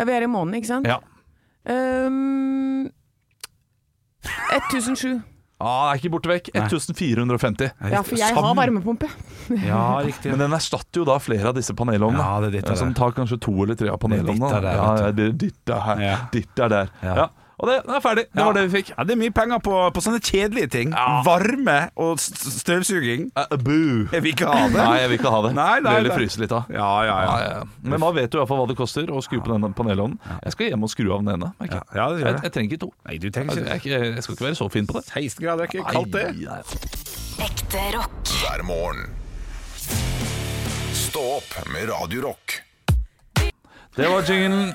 [0.01, 0.89] Ja, vi er i måneden, ikke sant?
[0.89, 0.97] Ja.
[1.69, 2.89] Um,
[4.57, 5.21] 1007.
[5.61, 6.47] Ah, det er ikke borte vekk.
[6.57, 7.71] 1450.
[7.93, 9.11] Ja, for jeg har varmepumpe.
[9.67, 10.33] Ja, riktig.
[10.33, 12.23] Men den erstatter jo da flere av disse panelovnene.
[12.25, 12.79] Ja, det er ditt der.
[12.81, 14.49] Som tar kanskje to eller tre av panelovnene.
[14.49, 16.01] Det er ditt der, ja, ja, det er ditt der her.
[16.07, 16.17] Ja.
[16.33, 16.93] Ditt er der.
[17.05, 17.29] Ja.
[17.61, 18.25] Og det, det er ferdig.
[18.33, 18.91] Det var det vi fikk.
[18.95, 20.95] Ja, det er mye penger på, på sånne kjedelige ting.
[21.27, 23.27] Varme og støvsuging.
[23.37, 24.07] Uh, boo.
[24.15, 24.79] Jeg vil ikke ha det.
[24.79, 25.53] Nei, jeg vil ikke ha det.
[25.59, 26.73] Nei, nei, det vil fryse litt av.
[26.73, 27.61] Ja, ja, ja.
[27.85, 30.17] Men da vet du i hvert fall hva det koster å skru på denne panelovnen.
[30.47, 31.53] Jeg skal hjem og skru av den ene.
[31.61, 31.75] jeg.
[31.77, 32.91] Ja, det gjør jeg, jeg trenger ikke to.
[33.05, 35.05] Nei, du trenger ikke jeg, jeg, jeg skal ikke være så fin på det.
[35.11, 36.27] 16 grader, er ikke kaldt det?
[37.45, 38.35] Ekte rock.
[38.41, 39.07] hver morgen.
[40.97, 42.70] Stå opp med Radio Rock.
[44.01, 44.71] Det var jinglen.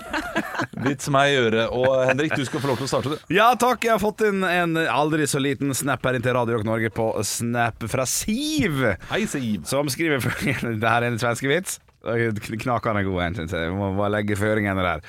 [0.85, 1.71] Vits meg i øret.
[1.73, 3.33] Og Henrik, du skal få lov til å starte, du.
[3.33, 6.59] Ja takk, jeg har fått inn en aldri så liten snap her inn til Radio
[6.59, 8.83] Rock Norge på Snap fra Siv.
[9.09, 9.65] Hei, Siv.
[9.69, 11.79] Som skriver følgende Det her er en svenske vits.
[12.05, 13.73] Knakende god en, syns jeg.
[13.73, 15.05] Må bare legge føringene der.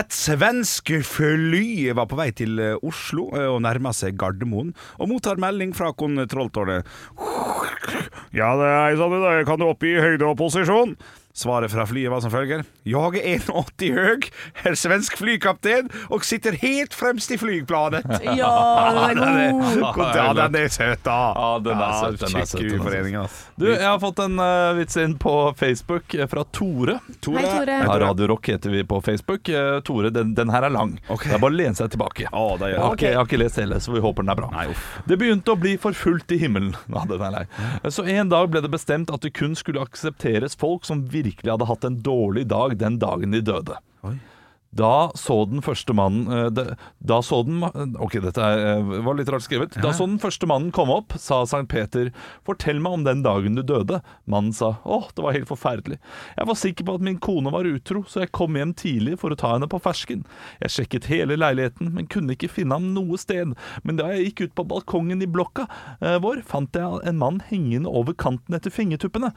[0.00, 5.14] Et svensk fly var på vei til eh, Oslo eh, og nærma seg Gardermoen, og
[5.14, 6.90] mottar melding fra kontrolltårnet.
[8.34, 10.98] Ja, det er sånn, det kan du oppgi høyde og posisjon.
[11.36, 12.60] Svaret fra flyet var som følger.
[12.86, 14.26] Jeg er 1,80 høy,
[14.70, 18.06] er svensk flykaptein og sitter helt fremst i flyplanet.
[18.38, 18.50] Ja,
[19.10, 20.12] den er god.
[20.14, 21.16] Ja, den er søt, da.
[21.34, 23.40] Ja, den er søt, den er søt, den søt.
[23.58, 27.00] Du, jeg har fått en uh, vits inn på Facebook eh, fra Tore.
[27.02, 27.80] Hei, Tore.
[27.82, 29.50] Ja, Radio Rock heter vi på Facebook.
[29.50, 30.94] Uh, Tore, den, den her er lang.
[31.08, 31.32] Okay.
[31.32, 32.28] Det er bare å lene seg tilbake.
[32.30, 34.52] Oh, det gjør har, jeg har ikke lest hele, så vi håper den er bra.
[34.54, 34.86] Nei, uff.
[35.10, 36.76] Det begynte å bli for fullt i himmelen.
[36.94, 37.44] Ja, den er lei.
[37.90, 41.68] Så en dag ble det bestemt at det kun skulle aksepteres folk som virkelig hadde
[41.70, 43.80] hatt en dårlig dag den dagen de døde.
[44.04, 44.16] Oi.
[44.74, 49.30] Da så den første mannen eh, Da så den Ok, dette er, eh, var litt
[49.30, 49.76] rart skrevet.
[49.82, 52.10] Da så den første mannen komme opp, sa Sankt Peter,
[52.44, 54.02] 'Fortell meg om den dagen du døde'.
[54.26, 55.98] Mannen sa 'Å, det var helt forferdelig'.
[56.36, 59.30] 'Jeg var sikker på at min kone var utro, så jeg kom hjem tidlig for
[59.30, 60.24] å ta henne på fersken'.
[60.60, 63.54] 'Jeg sjekket hele leiligheten, men kunne ikke finne ham noe sted'.
[63.84, 65.68] 'Men da jeg gikk ut på balkongen i blokka
[66.00, 69.32] eh, vår, fant jeg en mann hengende over kanten etter fingertuppene.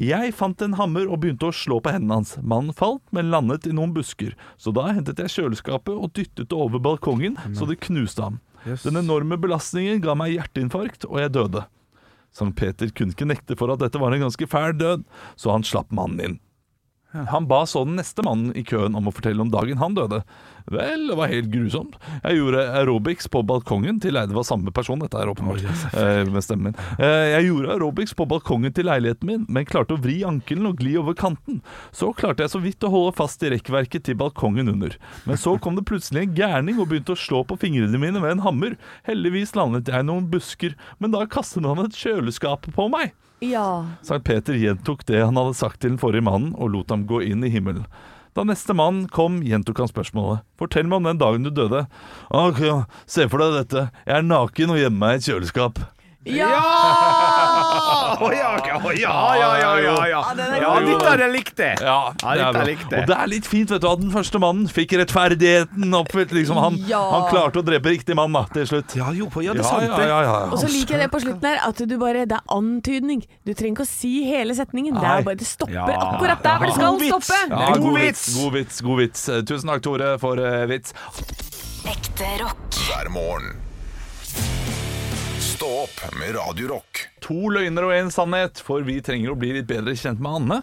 [0.00, 2.36] Jeg fant en hammer og begynte å slå på hendene hans.
[2.42, 4.34] Mannen falt, men landet i noen busker.
[4.56, 8.40] Så da hentet jeg kjøleskapet og dyttet det over balkongen, så det knuste ham.
[8.84, 11.62] Den enorme belastningen ga meg hjerteinfarkt, og jeg døde.
[12.36, 15.04] Sankt Peter kunne ikke nekte for at dette var en ganske fæl død,
[15.36, 16.36] så han slapp mannen inn.
[17.12, 20.20] Han ba så den neste mannen i køen om å fortelle om dagen han døde.
[20.70, 21.96] Vel, det var helt grusomt.
[22.22, 26.44] Jeg gjorde aerobics på balkongen til Det var samme person, dette er åpenbart, eh, med
[26.44, 26.74] stemmen min.
[26.98, 30.76] Eh, Jeg gjorde aerobics på balkongen til leiligheten min, men klarte å vri ankelen og
[30.78, 31.62] gli over kanten.
[31.90, 34.96] Så klarte jeg så vidt å holde fast i rekkverket til balkongen under.
[35.26, 38.38] Men så kom det plutselig en gærning og begynte å slå på fingrene mine med
[38.38, 38.76] en hammer.
[39.08, 43.12] Heldigvis landet jeg i noen busker, men da kastet han et kjøleskap på meg.
[43.40, 43.86] Ja.
[44.04, 47.22] Sankt Peter gjentok det han hadde sagt til den forrige mannen, og lot ham gå
[47.24, 47.86] inn i himmelen.
[48.36, 50.44] Da neste mann kom, gjentok han spørsmålet.
[50.60, 51.86] Fortell meg om den dagen du døde.
[52.30, 52.60] Ok,
[53.10, 53.88] se for deg dette.
[54.06, 55.80] Jeg er naken og gjemmer meg i et kjøleskap.
[56.28, 56.52] Ja!
[57.70, 60.20] Å ja, ja, ja, ja, ja, ja.
[60.60, 61.70] Ja, dette har jeg likt det.
[61.80, 63.00] Ja, Ja, det er bra.
[63.00, 66.32] Og det er litt fint vet du, at den første mannen fikk rettferdigheten oppfylt.
[66.36, 67.00] Liksom, han, Ja.
[67.12, 68.96] han klarte å drepe riktig mann da, til slutt.
[68.98, 70.08] Ja, jo, ja, det er Ja, sant, ja, det.
[70.08, 70.34] ja, ja.
[70.50, 73.24] Og så liker jeg det på slutten her, at du bare, det er antydning.
[73.46, 74.94] Du trenger ikke å si hele setningen.
[75.00, 75.86] Det, er bare, det stopper Ja.
[76.10, 77.40] akkurat der hvor det skal stoppe.
[77.50, 78.26] Ja, God god vits.
[78.36, 79.24] god vits, god vits.
[79.46, 80.92] Tusen takk, Tore, for eh, vits.
[81.86, 82.56] Ekte rock.
[82.90, 83.56] hver morgen.
[85.60, 87.02] Stå opp med Radio Rock.
[87.20, 90.56] To løgner og en sannhet, for vi trenger å bli litt bedre kjent med Anne.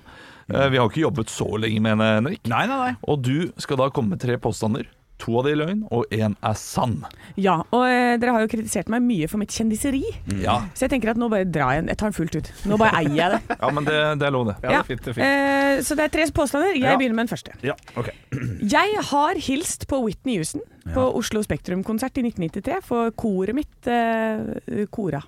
[0.50, 2.48] Eh, Vi har ikke jobbet så lenge med henne, Henrik.
[2.50, 2.96] Nei, nei, nei.
[3.06, 4.88] Og du skal da komme med tre påstander.
[5.28, 7.02] To av de er løgn, og én er sann.
[7.36, 10.00] Ja, og eh, dere har jo kritisert meg mye for mitt kjendiseri.
[10.40, 11.90] Ja, Så jeg tenker at nå bare drar jeg den.
[11.92, 12.52] Jeg tar den fullt ut.
[12.72, 13.58] Nå bare eier jeg det.
[13.62, 14.56] ja men det, det er lov, det.
[14.64, 15.28] Ja, det er fint, det er fint.
[15.28, 16.72] Eh, så det er tre påstander.
[16.78, 16.96] Jeg Ja.
[16.96, 17.58] begynner med den første.
[17.68, 18.10] Ja, ok.
[18.78, 20.64] Jeg har hilst på Whitney Houston
[20.96, 25.20] på Oslo Spektrum-konsert i 1993 for koret mitt eh, kora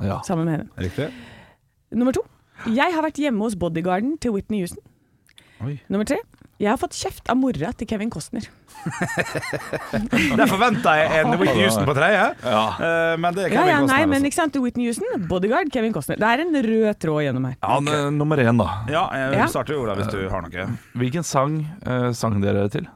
[0.00, 0.22] Ja.
[0.24, 0.68] sammen med henne.
[0.80, 1.10] Riktig.
[1.92, 2.24] Nummer to.
[2.72, 4.80] Jeg har vært hjemme hos bodyguarden til Whitney Houston.
[5.62, 5.76] Oi.
[5.92, 6.16] Nummer tre.
[6.62, 8.44] Jeg har fått kjeft av mora til Kevin Costner.
[10.38, 12.62] Der forventa jeg en Whitney Houston på tredje, Ja.
[12.78, 13.88] Eh, men det er Kevin ja, ja, Costner.
[13.88, 14.30] nei, her, men altså.
[14.30, 14.58] ikke sant?
[14.62, 16.20] Whitney Houston, bodyguard, Kevin Costner.
[16.22, 17.58] Det er en rød tråd gjennom her.
[17.66, 18.14] Han, okay.
[18.14, 18.68] nummer én, da.
[18.94, 20.68] Ja, jeg starter jo da hvis du har noe.
[21.02, 22.86] Hvilken sang uh, sang dere til?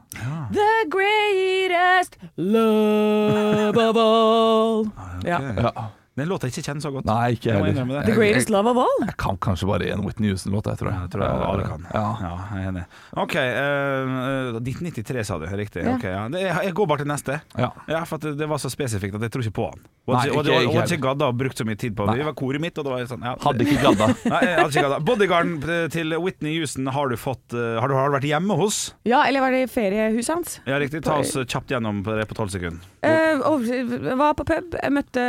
[0.55, 4.87] The greatest love of all.
[5.19, 5.55] Okay.
[5.59, 5.89] Ja.
[6.17, 7.05] Den låta jeg ikke kjenner så godt.
[7.05, 7.99] Nei, ikke Jeg jeg heller.
[8.01, 8.05] det.
[8.09, 9.03] The greatest love of all.
[9.05, 11.11] Jeg kan kanskje bare én Whitney Houston-låt, jeg tror Ja, jeg.
[11.13, 11.85] tror jeg alle kan.
[11.93, 12.05] Ja.
[12.25, 12.85] Ja, jeg er enig.
[13.13, 13.35] OK.
[13.37, 15.45] Uh, 1993, sa du.
[15.57, 15.83] Riktig.
[15.85, 15.93] Ja.
[15.95, 16.23] Okay, ja.
[16.41, 17.37] Jeg, jeg går bare til neste.
[17.57, 17.69] Ja.
[17.87, 19.85] Ja, for at det, det var så spesifikt at jeg tror ikke på han.
[20.07, 22.17] Og, og, ikke- ikke gadda og brukt så mye tid på det.
[22.21, 23.35] Vi var koret mitt, og det var sånn ja.
[23.43, 24.07] Hadde ikke gadda.
[24.33, 24.99] Nei, jeg hadde ikke gadda.
[25.09, 28.79] Bodyguarden til Whitney Houston har du fått eh, Har du, har du vært hjemme hos?
[29.07, 30.57] Ja, eller var det i feriehuset hans?
[30.65, 31.03] Ja, riktig.
[31.05, 32.79] Ta oss kjapt gjennom på det på tolv sekunder.
[33.03, 35.23] Uh, var på pub, jeg møtte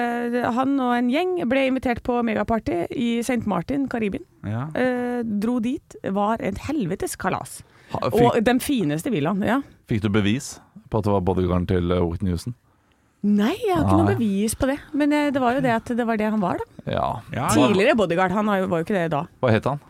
[0.57, 1.35] han og en gjeng.
[1.49, 3.47] Ble invitert på megaparty i St.
[3.47, 4.25] Martin, Karibien.
[4.47, 4.67] Ja.
[4.75, 5.97] Eh, dro dit.
[6.05, 7.61] Var et helvetes kalas.
[7.93, 9.43] Ha- Og den fineste villaen.
[9.47, 9.61] Ja.
[9.89, 10.59] fikk du bevis
[10.91, 12.55] på at det var bodyguarden til eh, Whitney Houston?
[13.23, 14.79] Nei, jeg har ikke noe bevis på det.
[14.95, 16.93] Men eh, det var jo det at det var det han var, da.
[16.93, 17.07] Ja.
[17.35, 18.31] Ja, Tidligere bodyguard.
[18.37, 19.25] Han var jo, var jo ikke det da.
[19.43, 19.81] Hva het han?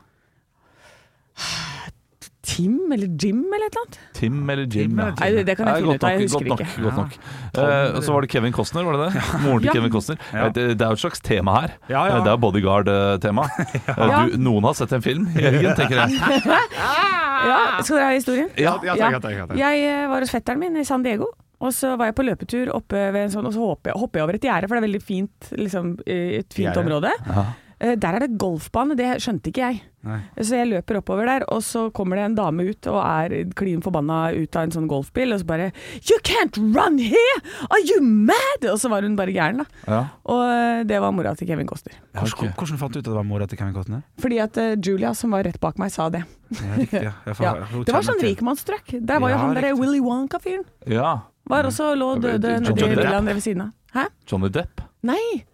[2.48, 3.96] Tim eller Jim eller et eller annet?
[4.16, 4.90] Tim eller Jim?
[4.94, 5.08] Tim ja.
[5.20, 6.10] Nei, det kan jeg finne ut av.
[6.14, 6.68] Jeg husker godt ikke.
[6.80, 7.16] Nok, godt nok.
[7.58, 7.66] Ja.
[7.94, 9.24] Uh, så var det Kevin Costner, var det det?
[9.44, 9.74] Moren til Ja.
[9.76, 10.22] Kevin Costner.
[10.32, 10.46] Ja.
[10.46, 11.74] Eh, Det, det er jo et slags tema her.
[11.92, 12.16] Ja, ja.
[12.18, 13.44] Eh, Det er bodyguard-tema.
[14.08, 14.22] Ja.
[14.40, 16.16] Noen har sett en film, Jørgen, tenker jeg.
[17.48, 18.48] Ja, skal dere ha historien?
[18.58, 19.10] Ja, Ja, Ja.
[19.12, 19.58] takk, takk, takk.
[19.60, 21.28] Jeg eh, var hos fetteren min i San Diego.
[21.60, 24.20] Og så var jeg på løpetur oppe ved en sånn, og så hopper jeg, hopper
[24.20, 26.84] jeg over et gjerde, for det er veldig fint, liksom, eh, et fint Gjerde?
[26.84, 27.10] område.
[27.26, 27.44] Ja.
[27.80, 29.82] Eh, Der er det golfbane, det skjønte ikke jeg.
[30.08, 30.20] Nei.
[30.40, 33.80] Så jeg løper oppover der, og så kommer det en dame ut og er klin
[33.82, 35.66] forbanna ut av en sånn golfbil, og så bare
[36.08, 37.38] You can't run here!
[37.70, 38.64] Are you mad?
[38.70, 39.66] Og så var hun bare gæren, da.
[39.86, 40.00] Ja.
[40.26, 41.94] Og eh, det var mora til Kevin Costner.
[42.14, 44.02] Hvordan, hvordan fant du ut at det var mora til Kevin Costner?
[44.22, 46.24] Fordi at eh, Julia, som var rett bak meg, sa det.
[46.54, 47.12] Ja, riktig, ja.
[47.26, 47.82] Får- Ja.
[47.84, 48.94] Det var sånn rikmannstrøkk.
[49.06, 49.74] Der var jo han derre.
[49.78, 50.64] Willy Wonka-fyren.
[50.86, 51.18] ja.
[51.48, 53.70] Var også lå døde nedi villaen ved siden av.
[53.94, 54.02] Hæ?
[54.28, 54.82] Johnny Depp?
[55.08, 55.44] Nei!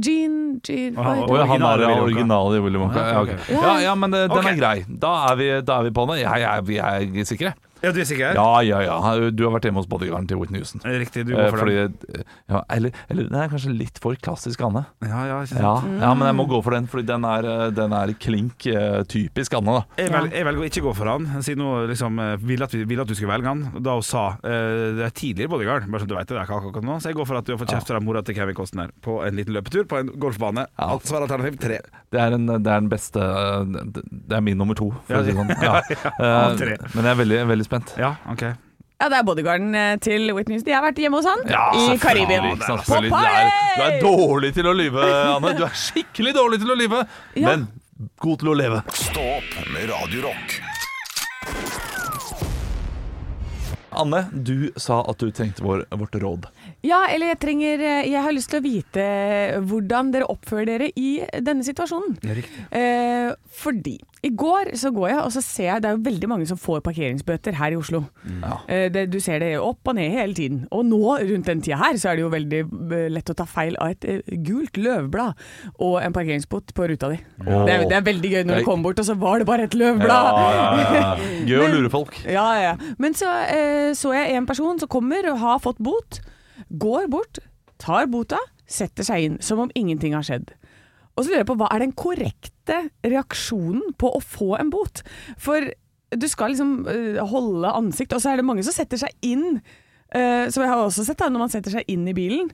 [0.00, 3.02] Jean, Jean Å, hva å, ja, han er Originale original i Willy Wonka.
[3.02, 3.42] Ja, Ja, ok, ok.
[3.42, 3.66] ok.
[3.66, 4.52] ja, ja men eh, den okay.
[4.54, 4.76] er grei.
[4.88, 6.22] Da er vi, da er vi på den.
[6.22, 7.54] Jeg, jeg, vi er sikre.
[7.82, 8.36] Ja, du er sikker?
[8.38, 8.96] Ja, ja, ja.
[9.34, 10.82] Du har vært hjemme hos bodyguarden til Whitney Houston.
[10.86, 12.24] Riktig, du Eh, går for fordi, den.
[12.52, 14.84] ja, eller, eller den er kanskje litt for klassisk Anne.
[15.02, 15.62] Ja, ja, ikke sant.
[15.64, 18.66] Ja, ja, men jeg må gå for den, fordi den er, eh, den er klink
[18.70, 19.74] eh, typisk Anne.
[19.80, 22.68] da Jeg, velger, jeg velger å ikke gå for han, siden hun liksom eh, ville
[22.68, 23.64] at, vil at du skulle velge han.
[23.82, 26.46] Da hun sa eh, det er tidligere bodyguard, bare så du vet det, det er
[26.46, 27.00] ikke akkurat nå.
[27.02, 29.18] Så jeg går for at du har fått kjeft fra mora til Kevin Costner på
[29.26, 30.68] en liten løpetur på en golfbane.
[30.78, 30.90] Ja.
[30.94, 31.80] Alt Svar alternativ tre.
[32.12, 33.64] Det er, en, det er den beste eh,
[33.96, 35.52] Det er min nummer to, for Ja, å si det sånn.
[35.58, 35.80] Ja.
[36.22, 36.78] Eh.
[36.94, 37.96] Men jeg er veldig, veldig spent.
[38.00, 38.44] Ja, ok.
[39.02, 40.70] Ja, det er bodyguarden eh, til Whitney Houston.
[40.70, 42.52] Jeg har vært hjemme hos han i Karibien.
[42.62, 45.54] selvfølgelig, Du, er, du er dårlig til å lyve, Anne.
[45.58, 47.00] Du er skikkelig dårlig til å lyve,
[47.34, 47.48] Ja.
[47.50, 47.66] men
[48.22, 48.82] god til å leve.
[48.94, 50.54] Stå opp med Radiorock.
[53.92, 56.46] Anne, du sa at du trengte vår, vårt råd.
[56.86, 59.04] Ja, eller jeg trenger eh, Jeg har lyst til å vite
[59.70, 62.16] hvordan dere oppfører dere i denne situasjonen.
[62.26, 62.64] Ja, riktig.
[62.74, 66.28] Eh, fordi i går så går jeg, og så ser jeg det er jo veldig
[66.30, 68.04] mange som får parkeringsbøter her i Oslo.
[68.28, 68.58] Ja.
[68.70, 70.60] Eh, det, du ser det opp og ned hele tiden.
[70.70, 73.46] Og nå, rundt den tida her, så er det jo veldig eh, lett å ta
[73.50, 75.42] feil av et eh, gult løvblad
[75.82, 77.18] og en parkeringsbot på ruta di.
[77.42, 77.48] Åh.
[77.66, 79.66] Det, er, det er veldig gøy når du kommer bort, og så var det bare
[79.66, 80.30] et løvblad.
[80.38, 81.10] Ja, ja, ja.
[81.50, 82.14] Gøy å lure folk.
[82.30, 82.76] Ja, ja.
[83.02, 86.22] Men så eh, så jeg en person som kommer og har fått bot,
[86.82, 87.38] går bort,
[87.82, 90.52] tar bota, setter seg inn som om ingenting har skjedd.
[91.12, 95.02] Og så lurer jeg på hva er den korrekte reaksjonen på å få en bot?
[95.40, 95.66] For
[96.12, 99.60] du skal liksom eh, holde ansikt, og så er det mange som setter seg inn.
[100.12, 102.50] eh, som jeg har også sett da, når man setter seg inn i bilen,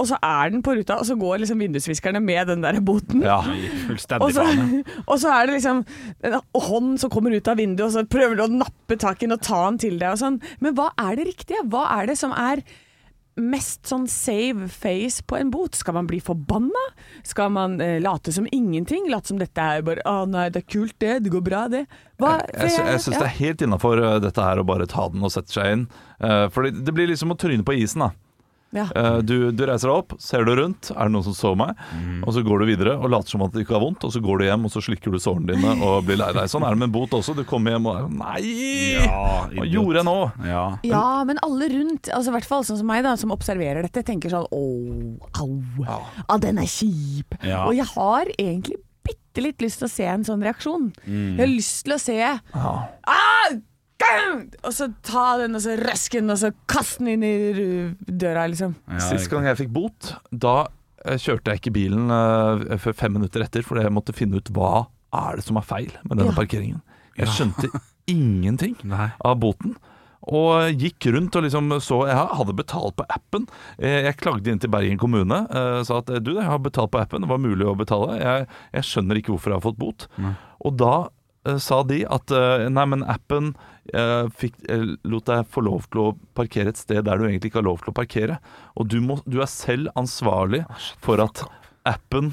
[0.00, 3.20] og så er den på ruta, og så går liksom vindusviskerne med den der boten.
[3.22, 3.36] Ja.
[3.44, 4.46] Og Fullstendig så,
[5.10, 5.84] og så er det liksom
[6.26, 9.28] en hånd som kommer ut av vinduet, og så prøver du å nappe tak i
[9.28, 10.40] den og ta den til deg og sånn.
[10.64, 11.62] Men hva er det riktige?
[11.70, 12.64] Hva er det som er
[13.40, 15.74] mest sånn save face på en bot?
[15.78, 16.82] Skal man bli forbanna?
[17.26, 19.08] Skal man eh, late som ingenting?
[19.12, 21.84] Late som dette er bare Å nei, det er kult det, det går bra det.
[22.22, 25.24] Hva, Jeg, jeg, jeg syns det er helt innafor dette her å bare ta den
[25.24, 25.88] og sette seg inn.
[26.22, 28.12] Uh, for det, det blir liksom å tryne på isen, da.
[28.74, 28.84] Ja.
[28.98, 31.78] Eh, du, du reiser deg opp, ser du rundt, er det noen som så meg?
[32.26, 34.22] Og så går du videre og later som at det ikke har vondt, og så
[34.24, 36.48] går du hjem og så slikker du sårene dine og blir lei deg.
[36.50, 37.36] Sånn er det med en bot også.
[37.38, 38.40] Du kommer hjem og er sånn Nei!
[39.04, 40.16] Ja, Hva gjorde jeg nå?
[40.48, 40.64] Ja.
[40.86, 44.04] Ja, men alle rundt, altså i hvert fall sånn som meg da, som observerer dette,
[44.06, 44.64] tenker sånn Å,
[45.40, 45.50] au.
[45.84, 46.00] Ja.
[46.26, 47.38] Ah, den er kjip.
[47.44, 47.64] Ja.
[47.68, 50.90] Og jeg har egentlig bitte litt lyst til å se en sånn reaksjon.
[51.04, 53.56] Jeg har lyst til å se ah,
[54.64, 58.46] Og så ta den, og så røske den, og så kaste den inn i døra,
[58.50, 58.74] liksom.
[58.90, 60.66] Ja, Sist gang jeg fikk bot, da
[61.04, 64.50] eh, kjørte jeg ikke bilen uh, før fem minutter etter, fordi jeg måtte finne ut
[64.56, 66.38] hva er det som er feil med denne Ja.
[66.38, 66.80] parkeringen.
[67.20, 67.68] Jeg skjønte
[68.10, 69.10] ingenting Nei.
[69.24, 69.76] av boten.
[70.24, 73.44] Og gikk rundt og liksom så Jeg hadde betalt på appen.
[73.78, 75.42] Eh, Jeg klagde inn til Bergen kommune.
[75.84, 78.16] Sa at du, jeg har betalt på appen, det var mulig å betale.
[78.22, 80.06] Jeg, jeg skjønner ikke hvorfor jeg har fått bot.
[80.64, 80.94] Og da
[81.60, 83.52] sa de at eh, nei, men appen
[83.92, 87.52] eh, fikk, eh, lot deg få lov til å parkere et sted der du egentlig
[87.52, 88.38] ikke har lov til å parkere.
[88.80, 90.64] Og du, må, du er selv ansvarlig
[91.04, 91.44] for at
[91.88, 92.32] appen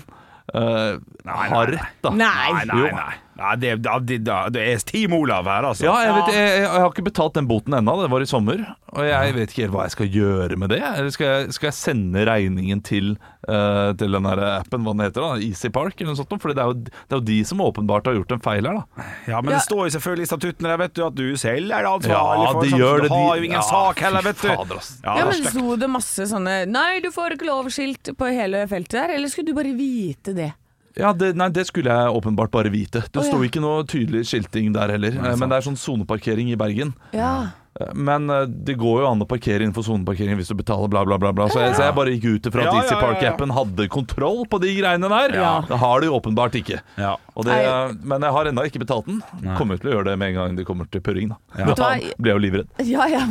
[0.56, 0.96] eh,
[1.28, 2.14] har rett, da.
[2.16, 2.66] Nei.
[2.72, 3.56] Nei, nei, nei.
[3.62, 5.86] det, det, det, det er Team Olav her, altså.
[5.88, 8.30] Ja, jeg, vet, jeg, jeg, jeg har ikke betalt den boten ennå, det var i
[8.30, 8.64] sommer.
[8.92, 10.82] Og jeg vet ikke helt hva jeg skal gjøre med det.
[10.84, 13.14] Eller skal jeg, skal jeg sende regningen til,
[13.48, 16.36] uh, til den der appen, hva den heter, da, Easy Park eller noe sånt?
[16.42, 18.82] For det, er jo- det er jo de som åpenbart har gjort en feil her,
[18.82, 19.08] da.
[19.32, 21.88] Ja, men det står jo selvfølgelig i statutten der, vet du, at du selv er
[21.88, 22.72] ansvarlig Ja, for det.
[22.76, 24.48] gjør så det, Du har jo ingen Ja, sak heller, vet du.
[24.50, 24.82] fader.
[25.06, 25.44] Ja, Ja, men.
[25.52, 29.48] Sto det masse sånne 'nei, du får ikke lov'-skilt på hele feltet der, eller skulle
[29.48, 30.52] du bare vite det?
[31.00, 33.04] Ja, det, nei, det skulle jeg åpenbart bare vite.
[33.08, 33.48] Det oh, sto ja.
[33.48, 35.16] ikke noe tydelig skilting der heller.
[35.16, 36.96] Eh, Men det er sånn soneparkering i Bergen.
[37.16, 37.52] Ja.
[37.96, 41.18] Men eh, det går jo an å parkere innenfor soneparkering hvis du betaler bla, bla,
[41.22, 41.32] bla.
[41.36, 41.48] bla.
[41.52, 43.02] Så, jeg, så jeg bare gikk ut ifra at Easy ja, ja.
[43.06, 45.36] Park-appen hadde kontroll på de greiene der.
[45.42, 45.52] Ja.
[45.70, 46.82] Det har de åpenbart ikke.
[47.00, 47.16] Ja.
[47.36, 47.56] Og det,
[48.04, 49.22] men jeg har ennå ikke betalt den.
[49.58, 51.32] Kommer til å gjøre det med en gang de kommer til purring.
[51.32, 51.74] Da, Ja.
[51.76, 52.68] da blir jeg jo livredd.
[52.88, 53.22] Ja, ja.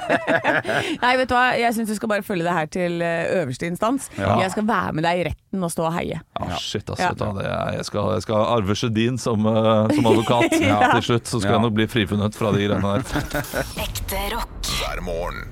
[1.02, 3.68] Nei, vet du hva, jeg syns du skal bare følge det her til eh, øverste
[3.70, 4.08] instans.
[4.18, 4.36] Ja.
[4.44, 6.20] Jeg skal være med deg i retten og stå og heie.
[6.38, 7.10] Ah, shit, ass, Ja.
[7.12, 11.04] vet du det er, jeg, skal, jeg skal arve Sjødin som, eh, som advokat til
[11.08, 11.26] slutt.
[11.30, 11.56] Så skal Ja.
[11.58, 13.02] jeg nok bli frifunnet fra de greiene der.
[13.76, 14.66] Ekte rock.
[14.80, 15.48] hver morgen.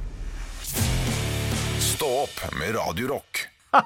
[1.80, 3.48] Stå opp med Radio Rock.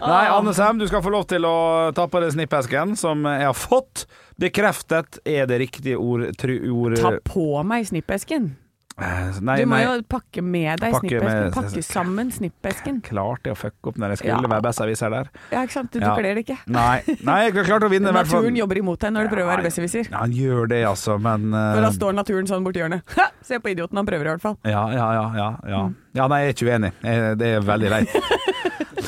[0.00, 3.46] Nei, Anne Sem, du skal få lov til å ta på deg snippesken som jeg
[3.48, 4.04] har fått.
[4.36, 8.52] Bekreftet er det riktige ord, tru, ord Ta på meg snippesken.
[9.00, 9.84] Eh, Nei, Du må nei.
[9.86, 11.44] jo pakke med deg Pakke snippesken.
[11.44, 13.00] med- Pakke sammen snippesken.
[13.08, 14.50] Klarte jeg å fucke opp når jeg skulle Ja.
[14.52, 15.30] være besserwisser der.
[15.50, 15.90] Ja, ikke sant?
[15.92, 16.14] Du, Ja.
[16.14, 16.58] kler det ikke.
[16.66, 18.12] Nei, nei jeg klarte å vinne.
[18.20, 20.10] Naturen jobber imot deg når du prøver å være besserwisser.
[20.10, 21.80] Ja, han gjør det, altså, men uh...
[21.80, 23.02] Da står naturen sånn borti hjørnet.
[23.16, 23.30] Ha!
[23.42, 24.56] Se på idioten, han prøver i hvert fall.
[24.64, 25.24] Ja, ja, ja.
[25.34, 25.80] Ja, ja.
[26.14, 26.92] ja nei, jeg er ikke uenig.
[27.38, 28.14] Det er veldig leit.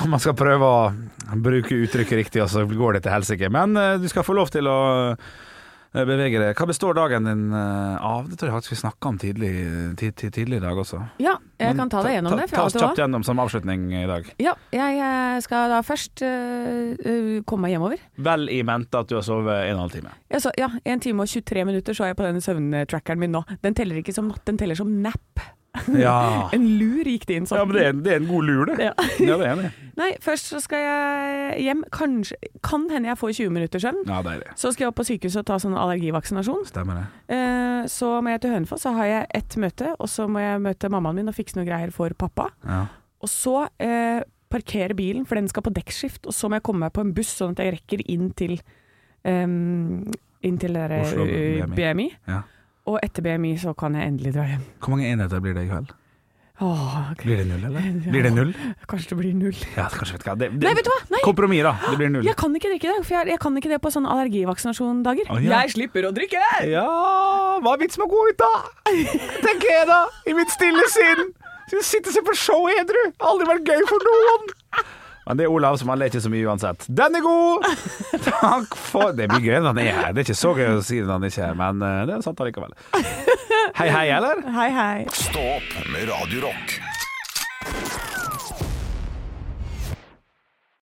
[0.00, 0.92] Når man skal prøve å
[1.44, 3.50] bruke uttrykket riktig, og så går det til helsike.
[3.52, 4.78] Men uh, du skal få lov til å
[5.94, 6.58] bevege deg.
[6.58, 8.26] Hva består dagen din eh, av?
[8.30, 9.52] Det tror jeg faktisk vi snakka om tidlig,
[10.00, 10.98] tid, tid, tidlig i dag også.
[11.22, 12.48] Ja, jeg Men kan ta deg gjennom det.
[12.48, 14.30] Ta, fra ta oss kjapt gjennom som avslutning i dag.
[14.42, 18.02] Ja, jeg eh, skal da først eh, eh, komme meg hjemover.
[18.26, 20.14] Vel i mente at du har sovet en og en halv time.
[20.34, 23.44] Så, ja, en time og 23 minutter så er jeg på denne søvntrackeren min nå.
[23.62, 25.46] Den teller ikke som natt, den teller som nap.
[26.04, 27.58] Ja, En lur gikk det inn sånn.
[27.60, 28.76] ja men det er, det er en god lur, det.
[28.88, 28.92] Ja.
[29.28, 29.70] Ja, det er det.
[29.98, 31.84] Nei, først så skal jeg hjem.
[31.94, 34.00] Kanskje, kan hende jeg får 20 minutter søvn.
[34.10, 34.20] Ja.
[34.58, 36.64] Så skal jeg opp på sykehuset og ta sånn allergivaksinasjon.
[36.66, 37.06] Stemmer det.
[37.36, 40.62] Eh, så må jeg til Hønefoss, så har jeg ett møte, og så må jeg
[40.66, 42.48] møte mammaen min og fikse noe greier for pappa.
[42.66, 42.80] Ja.
[43.22, 46.86] Og så eh, parkere bilen, for den skal på dekkskift, og så må jeg komme
[46.88, 48.58] meg på en buss, sånn at jeg rekker inn til
[49.24, 50.02] um,
[50.44, 51.78] inn til der, Oslo eh, BMI.
[51.78, 52.08] BMI.
[52.30, 52.42] Ja.
[52.90, 54.64] Og etter BMI så kan jeg endelig dra hjem.
[54.82, 55.92] Hvor mange enheter blir det i kveld?
[56.62, 57.86] Åh, Blir det null, eller?
[58.12, 58.50] Blir det null?
[58.86, 59.56] kanskje det blir null.
[59.74, 60.26] Ja, kanskje vet.
[60.38, 60.98] Det, det, Nei, vet du hva?
[61.10, 61.72] Nei, Kompromiss, da.
[61.88, 62.28] Det blir null.
[62.28, 65.32] jeg kan ikke drikke det, for jeg, jeg kan ikke det på sånne allergivaksinasjondager.
[65.34, 65.64] Oh, ja.
[65.64, 66.44] Jeg slipper å drikke!
[66.70, 66.84] Ja,
[67.58, 68.52] hva er vitsen med å gå ut, da?
[69.42, 69.98] Tenker jeg da,
[70.30, 71.32] i mitt stille sinn.
[71.74, 73.02] Sitte og se på show edru.
[73.26, 74.46] Aldri vært gøy for noen.
[75.24, 76.84] Men det er Olav som han ler ikke så mye uansett.
[76.88, 77.64] Den er god!
[78.28, 80.10] Takk for Det blir gøy når han er her.
[80.12, 82.00] Det er ikke så gøy å si det når han ikke er her, men eh,
[82.10, 82.76] det er sant allikevel.
[83.74, 84.44] Hei, hei, eller?
[84.54, 84.98] Hei, hei.
[85.16, 86.76] Stå opp med Radio Rock.